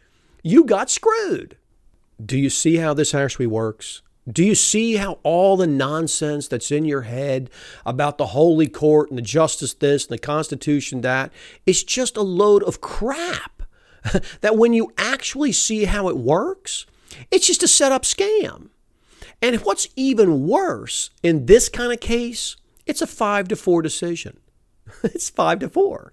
You 0.44 0.64
got 0.66 0.90
screwed. 0.90 1.58
Do 2.24 2.38
you 2.38 2.50
see 2.50 2.78
how 2.78 2.94
this 2.94 3.14
actually 3.14 3.48
works? 3.48 4.02
Do 4.30 4.44
you 4.44 4.56
see 4.56 4.98
how 4.98 5.20
all 5.24 5.56
the 5.56 5.68
nonsense 5.68 6.50
that's 6.50 6.72
in 6.72 6.84
your 6.84 7.04
head 7.04 7.50
about 7.86 8.18
the 8.18 8.28
Holy 8.28 8.68
Court 8.68 9.10
and 9.10 9.18
the 9.18 9.22
justice 9.22 9.74
this 9.74 10.06
and 10.06 10.14
the 10.14 10.22
Constitution 10.22 11.02
that 11.02 11.32
is 11.66 11.84
just 11.84 12.18
a 12.18 12.22
load 12.22 12.64
of 12.64 12.82
crap? 12.82 13.64
that 14.42 14.58
when 14.58 14.74
you 14.74 14.92
actually 14.98 15.54
see 15.54 15.86
how 15.86 16.10
it 16.10 16.18
works, 16.18 16.86
it's 17.32 17.48
just 17.48 17.64
a 17.64 17.68
set 17.68 17.92
up 17.92 18.04
scam. 18.04 18.70
And 19.42 19.56
what's 19.58 19.88
even 19.96 20.48
worse 20.48 21.10
in 21.22 21.46
this 21.46 21.70
kind 21.70 21.94
of 21.94 22.00
case, 22.00 22.56
it's 22.86 23.02
a 23.02 23.08
five 23.08 23.48
to 23.50 23.56
four 23.56 23.82
decision. 23.82 24.40
it's 25.04 25.30
five 25.30 25.60
to 25.60 25.70
four. 25.70 26.12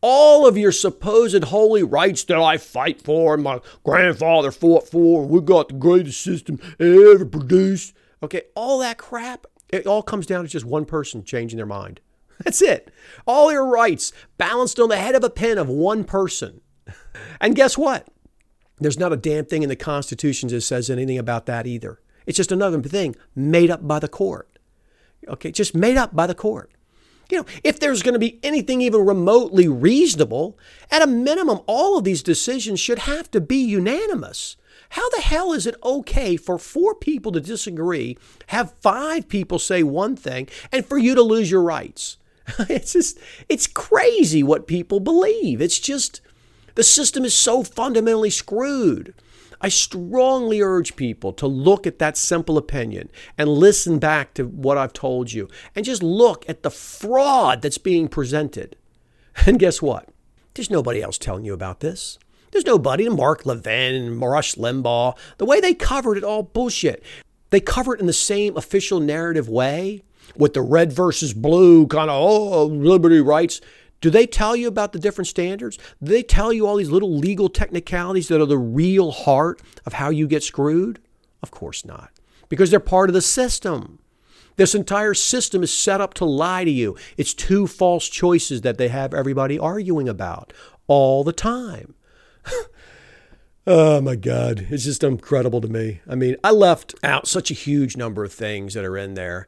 All 0.00 0.46
of 0.46 0.56
your 0.56 0.70
supposed 0.70 1.44
holy 1.44 1.82
rights 1.82 2.22
that 2.24 2.38
I 2.38 2.56
fight 2.56 3.02
for 3.02 3.34
and 3.34 3.42
my 3.42 3.60
grandfather 3.82 4.52
fought 4.52 4.88
for, 4.88 5.22
and 5.22 5.30
we 5.30 5.40
got 5.40 5.68
the 5.68 5.74
greatest 5.74 6.20
system 6.20 6.60
ever 6.78 7.24
produced. 7.24 7.94
Okay, 8.22 8.42
all 8.54 8.78
that 8.78 8.98
crap, 8.98 9.46
it 9.70 9.86
all 9.86 10.02
comes 10.02 10.26
down 10.26 10.44
to 10.44 10.50
just 10.50 10.64
one 10.64 10.84
person 10.84 11.24
changing 11.24 11.56
their 11.56 11.66
mind. 11.66 12.00
That's 12.44 12.62
it. 12.62 12.92
All 13.26 13.50
your 13.50 13.66
rights 13.66 14.12
balanced 14.36 14.78
on 14.78 14.88
the 14.88 14.96
head 14.96 15.14
of 15.14 15.24
a 15.24 15.30
pen 15.30 15.58
of 15.58 15.68
one 15.68 16.04
person. 16.04 16.60
And 17.40 17.56
guess 17.56 17.76
what? 17.76 18.06
There's 18.78 18.98
not 18.98 19.12
a 19.12 19.16
damn 19.16 19.44
thing 19.44 19.62
in 19.62 19.68
the 19.68 19.76
Constitution 19.76 20.48
that 20.50 20.60
says 20.60 20.88
anything 20.88 21.18
about 21.18 21.46
that 21.46 21.66
either. 21.66 22.00
It's 22.28 22.36
just 22.36 22.52
another 22.52 22.80
thing 22.82 23.16
made 23.34 23.70
up 23.70 23.88
by 23.88 23.98
the 23.98 24.06
court. 24.06 24.58
Okay, 25.26 25.50
just 25.50 25.74
made 25.74 25.96
up 25.96 26.14
by 26.14 26.26
the 26.26 26.34
court. 26.34 26.70
You 27.30 27.38
know, 27.38 27.46
if 27.64 27.80
there's 27.80 28.02
going 28.02 28.12
to 28.12 28.18
be 28.18 28.38
anything 28.42 28.82
even 28.82 29.06
remotely 29.06 29.66
reasonable, 29.66 30.58
at 30.90 31.00
a 31.00 31.06
minimum, 31.06 31.60
all 31.66 31.96
of 31.96 32.04
these 32.04 32.22
decisions 32.22 32.80
should 32.80 33.00
have 33.00 33.30
to 33.30 33.40
be 33.40 33.56
unanimous. 33.56 34.56
How 34.90 35.08
the 35.08 35.22
hell 35.22 35.54
is 35.54 35.66
it 35.66 35.74
okay 35.82 36.36
for 36.36 36.58
four 36.58 36.94
people 36.94 37.32
to 37.32 37.40
disagree, 37.40 38.18
have 38.48 38.74
five 38.74 39.30
people 39.30 39.58
say 39.58 39.82
one 39.82 40.14
thing, 40.14 40.48
and 40.70 40.84
for 40.84 40.98
you 40.98 41.14
to 41.14 41.22
lose 41.22 41.50
your 41.50 41.62
rights? 41.62 42.18
It's 42.68 42.92
just, 42.92 43.18
it's 43.48 43.66
crazy 43.66 44.42
what 44.42 44.66
people 44.66 45.00
believe. 45.00 45.62
It's 45.62 45.78
just, 45.78 46.20
the 46.74 46.82
system 46.82 47.24
is 47.24 47.34
so 47.34 47.62
fundamentally 47.62 48.30
screwed. 48.30 49.14
I 49.60 49.68
strongly 49.68 50.60
urge 50.60 50.96
people 50.96 51.32
to 51.34 51.46
look 51.46 51.86
at 51.86 51.98
that 51.98 52.16
simple 52.16 52.56
opinion 52.56 53.10
and 53.36 53.48
listen 53.48 53.98
back 53.98 54.34
to 54.34 54.44
what 54.44 54.78
I've 54.78 54.92
told 54.92 55.32
you 55.32 55.48
and 55.74 55.84
just 55.84 56.02
look 56.02 56.48
at 56.48 56.62
the 56.62 56.70
fraud 56.70 57.62
that's 57.62 57.78
being 57.78 58.08
presented. 58.08 58.76
And 59.46 59.60
guess 59.60 59.80
what? 59.80 60.08
There's 60.54 60.68
nobody 60.68 61.00
else 61.00 61.16
telling 61.16 61.44
you 61.44 61.54
about 61.54 61.78
this. 61.78 62.18
There's 62.50 62.66
nobody, 62.66 63.08
Mark 63.08 63.46
Levin 63.46 64.18
Rush 64.18 64.56
Limbaugh. 64.56 65.16
The 65.36 65.44
way 65.44 65.60
they 65.60 65.74
covered 65.74 66.16
it, 66.16 66.24
all 66.24 66.42
bullshit. 66.42 67.04
They 67.50 67.60
cover 67.60 67.94
it 67.94 68.00
in 68.00 68.06
the 68.06 68.12
same 68.12 68.56
official 68.56 68.98
narrative 68.98 69.48
way 69.48 70.02
with 70.36 70.54
the 70.54 70.62
red 70.62 70.92
versus 70.92 71.32
blue 71.32 71.86
kind 71.86 72.10
of, 72.10 72.20
oh, 72.20 72.66
liberty 72.66 73.20
rights. 73.20 73.60
Do 74.00 74.10
they 74.10 74.26
tell 74.26 74.54
you 74.54 74.68
about 74.68 74.92
the 74.92 74.98
different 74.98 75.28
standards? 75.28 75.76
Do 76.02 76.12
they 76.12 76.22
tell 76.22 76.52
you 76.52 76.66
all 76.66 76.76
these 76.76 76.90
little 76.90 77.16
legal 77.16 77.48
technicalities 77.48 78.28
that 78.28 78.40
are 78.40 78.46
the 78.46 78.58
real 78.58 79.10
heart 79.10 79.60
of 79.84 79.94
how 79.94 80.10
you 80.10 80.28
get 80.28 80.42
screwed? 80.42 81.00
Of 81.42 81.50
course 81.50 81.84
not, 81.84 82.10
because 82.48 82.70
they're 82.70 82.80
part 82.80 83.10
of 83.10 83.14
the 83.14 83.22
system. 83.22 83.98
This 84.56 84.74
entire 84.74 85.14
system 85.14 85.62
is 85.62 85.72
set 85.72 86.00
up 86.00 86.14
to 86.14 86.24
lie 86.24 86.64
to 86.64 86.70
you. 86.70 86.96
It's 87.16 87.32
two 87.32 87.68
false 87.68 88.08
choices 88.08 88.62
that 88.62 88.76
they 88.76 88.88
have 88.88 89.14
everybody 89.14 89.56
arguing 89.58 90.08
about 90.08 90.52
all 90.88 91.22
the 91.22 91.32
time. 91.32 91.94
oh 93.68 94.00
my 94.00 94.16
God, 94.16 94.66
it's 94.70 94.84
just 94.84 95.04
incredible 95.04 95.60
to 95.60 95.68
me. 95.68 96.00
I 96.08 96.16
mean, 96.16 96.36
I 96.42 96.50
left 96.50 96.96
out 97.04 97.28
such 97.28 97.52
a 97.52 97.54
huge 97.54 97.96
number 97.96 98.24
of 98.24 98.32
things 98.32 98.74
that 98.74 98.84
are 98.84 98.96
in 98.96 99.14
there 99.14 99.46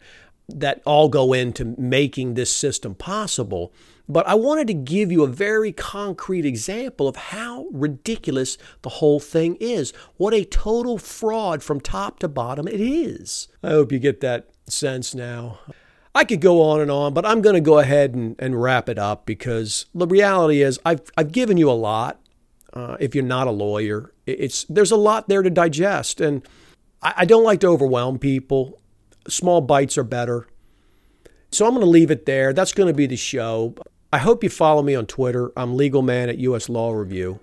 that 0.49 0.81
all 0.85 1.09
go 1.09 1.33
into 1.33 1.75
making 1.77 2.35
this 2.35 2.55
system 2.55 2.95
possible. 2.95 3.73
But 4.11 4.27
I 4.27 4.35
wanted 4.35 4.67
to 4.67 4.75
give 4.75 5.13
you 5.13 5.23
a 5.23 5.29
very 5.29 5.71
concrete 5.71 6.45
example 6.45 7.07
of 7.07 7.15
how 7.15 7.67
ridiculous 7.73 8.59
the 8.83 8.89
whole 8.89 9.21
thing 9.21 9.57
is. 9.61 9.93
What 10.17 10.35
a 10.35 10.45
total 10.45 10.99
fraud 10.99 11.63
from 11.63 11.81
top 11.81 12.19
to 12.19 12.29
bottom 12.29 12.67
it 12.67 12.81
is. 12.81 13.47
I 13.63 13.71
hope 13.71 13.93
you 13.93 14.01
get 14.01 14.21
that 14.21 14.51
sense 14.67 15.15
now. 15.15 15.61
I 16.13 16.25
could 16.25 16.41
go 16.41 16.61
on 16.61 16.81
and 16.81 16.91
on, 16.91 17.15
but 17.15 17.25
I'm 17.25 17.41
going 17.41 17.55
to 17.55 17.61
go 17.61 17.79
ahead 17.79 18.15
and, 18.15 18.35
and 18.41 18.61
wrap 18.61 18.89
it 18.89 18.99
up 18.99 19.27
because 19.27 19.87
the 19.95 20.09
reality 20.09 20.61
is 20.61 20.81
I've, 20.85 21.03
I've 21.17 21.31
given 21.31 21.57
you 21.57 21.71
a 21.71 21.73
lot. 21.73 22.21
Uh, 22.73 22.97
if 22.99 23.15
you're 23.15 23.23
not 23.23 23.47
a 23.47 23.53
lawyer, 23.53 24.13
it's 24.27 24.65
there's 24.65 24.93
a 24.93 24.97
lot 24.97 25.29
there 25.29 25.43
to 25.43 25.51
digest, 25.51 26.21
and 26.21 26.47
I, 27.03 27.15
I 27.19 27.25
don't 27.25 27.43
like 27.43 27.61
to 27.61 27.67
overwhelm 27.67 28.19
people. 28.19 28.81
Small 29.29 29.61
bites 29.61 29.99
are 29.99 30.05
better. 30.05 30.47
So 31.53 31.67
I'm 31.67 31.73
going 31.73 31.85
to 31.85 31.91
leave 31.91 32.13
it 32.13 32.27
there. 32.27 32.53
That's 32.53 32.73
going 32.73 32.87
to 32.87 32.95
be 32.95 33.07
the 33.07 33.17
show. 33.17 33.75
I 34.13 34.19
hope 34.19 34.43
you 34.43 34.51
follow 34.51 34.83
me 34.83 34.97
on 34.97 35.07
Twitter. 35.07 35.53
I'm 35.57 35.77
Legal 35.77 36.03
Man 36.03 36.29
at 36.29 36.39
US 36.39 36.69
Law 36.69 36.91
Review 36.91 37.39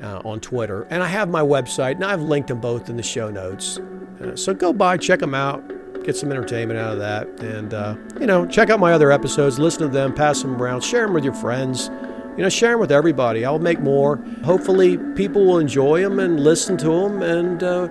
uh, 0.00 0.22
on 0.24 0.40
Twitter. 0.40 0.84
And 0.84 1.02
I 1.02 1.08
have 1.08 1.28
my 1.28 1.42
website, 1.42 1.96
and 1.96 2.04
I've 2.06 2.22
linked 2.22 2.48
them 2.48 2.58
both 2.58 2.88
in 2.88 2.96
the 2.96 3.02
show 3.02 3.30
notes. 3.30 3.78
Uh, 4.18 4.34
so 4.34 4.54
go 4.54 4.72
by, 4.72 4.96
check 4.96 5.20
them 5.20 5.34
out. 5.34 5.62
get 6.02 6.16
some 6.16 6.30
entertainment 6.30 6.80
out 6.80 6.94
of 6.94 6.98
that. 7.00 7.26
And, 7.40 7.74
uh, 7.74 7.96
you 8.18 8.26
know, 8.26 8.46
check 8.46 8.70
out 8.70 8.80
my 8.80 8.94
other 8.94 9.12
episodes, 9.12 9.58
listen 9.58 9.82
to 9.82 9.88
them, 9.88 10.14
pass 10.14 10.40
them 10.40 10.56
around, 10.60 10.82
share 10.82 11.04
them 11.04 11.12
with 11.12 11.24
your 11.24 11.34
friends. 11.34 11.90
You 12.38 12.42
know, 12.44 12.48
share 12.48 12.70
them 12.70 12.80
with 12.80 12.90
everybody. 12.90 13.44
I'll 13.44 13.58
make 13.58 13.80
more. 13.80 14.16
Hopefully, 14.42 14.96
people 15.14 15.44
will 15.44 15.58
enjoy 15.58 16.00
them 16.00 16.18
and 16.18 16.40
listen 16.40 16.78
to 16.78 16.88
them, 16.88 17.22
and 17.22 17.62
uh, 17.62 17.88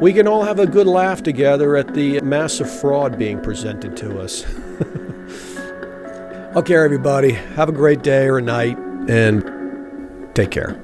we 0.00 0.14
can 0.14 0.26
all 0.26 0.42
have 0.42 0.58
a 0.58 0.66
good 0.66 0.86
laugh 0.86 1.22
together 1.22 1.76
at 1.76 1.92
the 1.92 2.18
massive 2.22 2.80
fraud 2.80 3.18
being 3.18 3.42
presented 3.42 3.94
to 3.98 4.20
us. 4.20 4.46
Okay, 6.56 6.74
everybody, 6.74 7.32
have 7.32 7.68
a 7.68 7.72
great 7.72 8.02
day 8.02 8.30
or 8.30 8.40
night 8.40 8.78
and 9.10 9.44
take 10.34 10.50
care. 10.50 10.80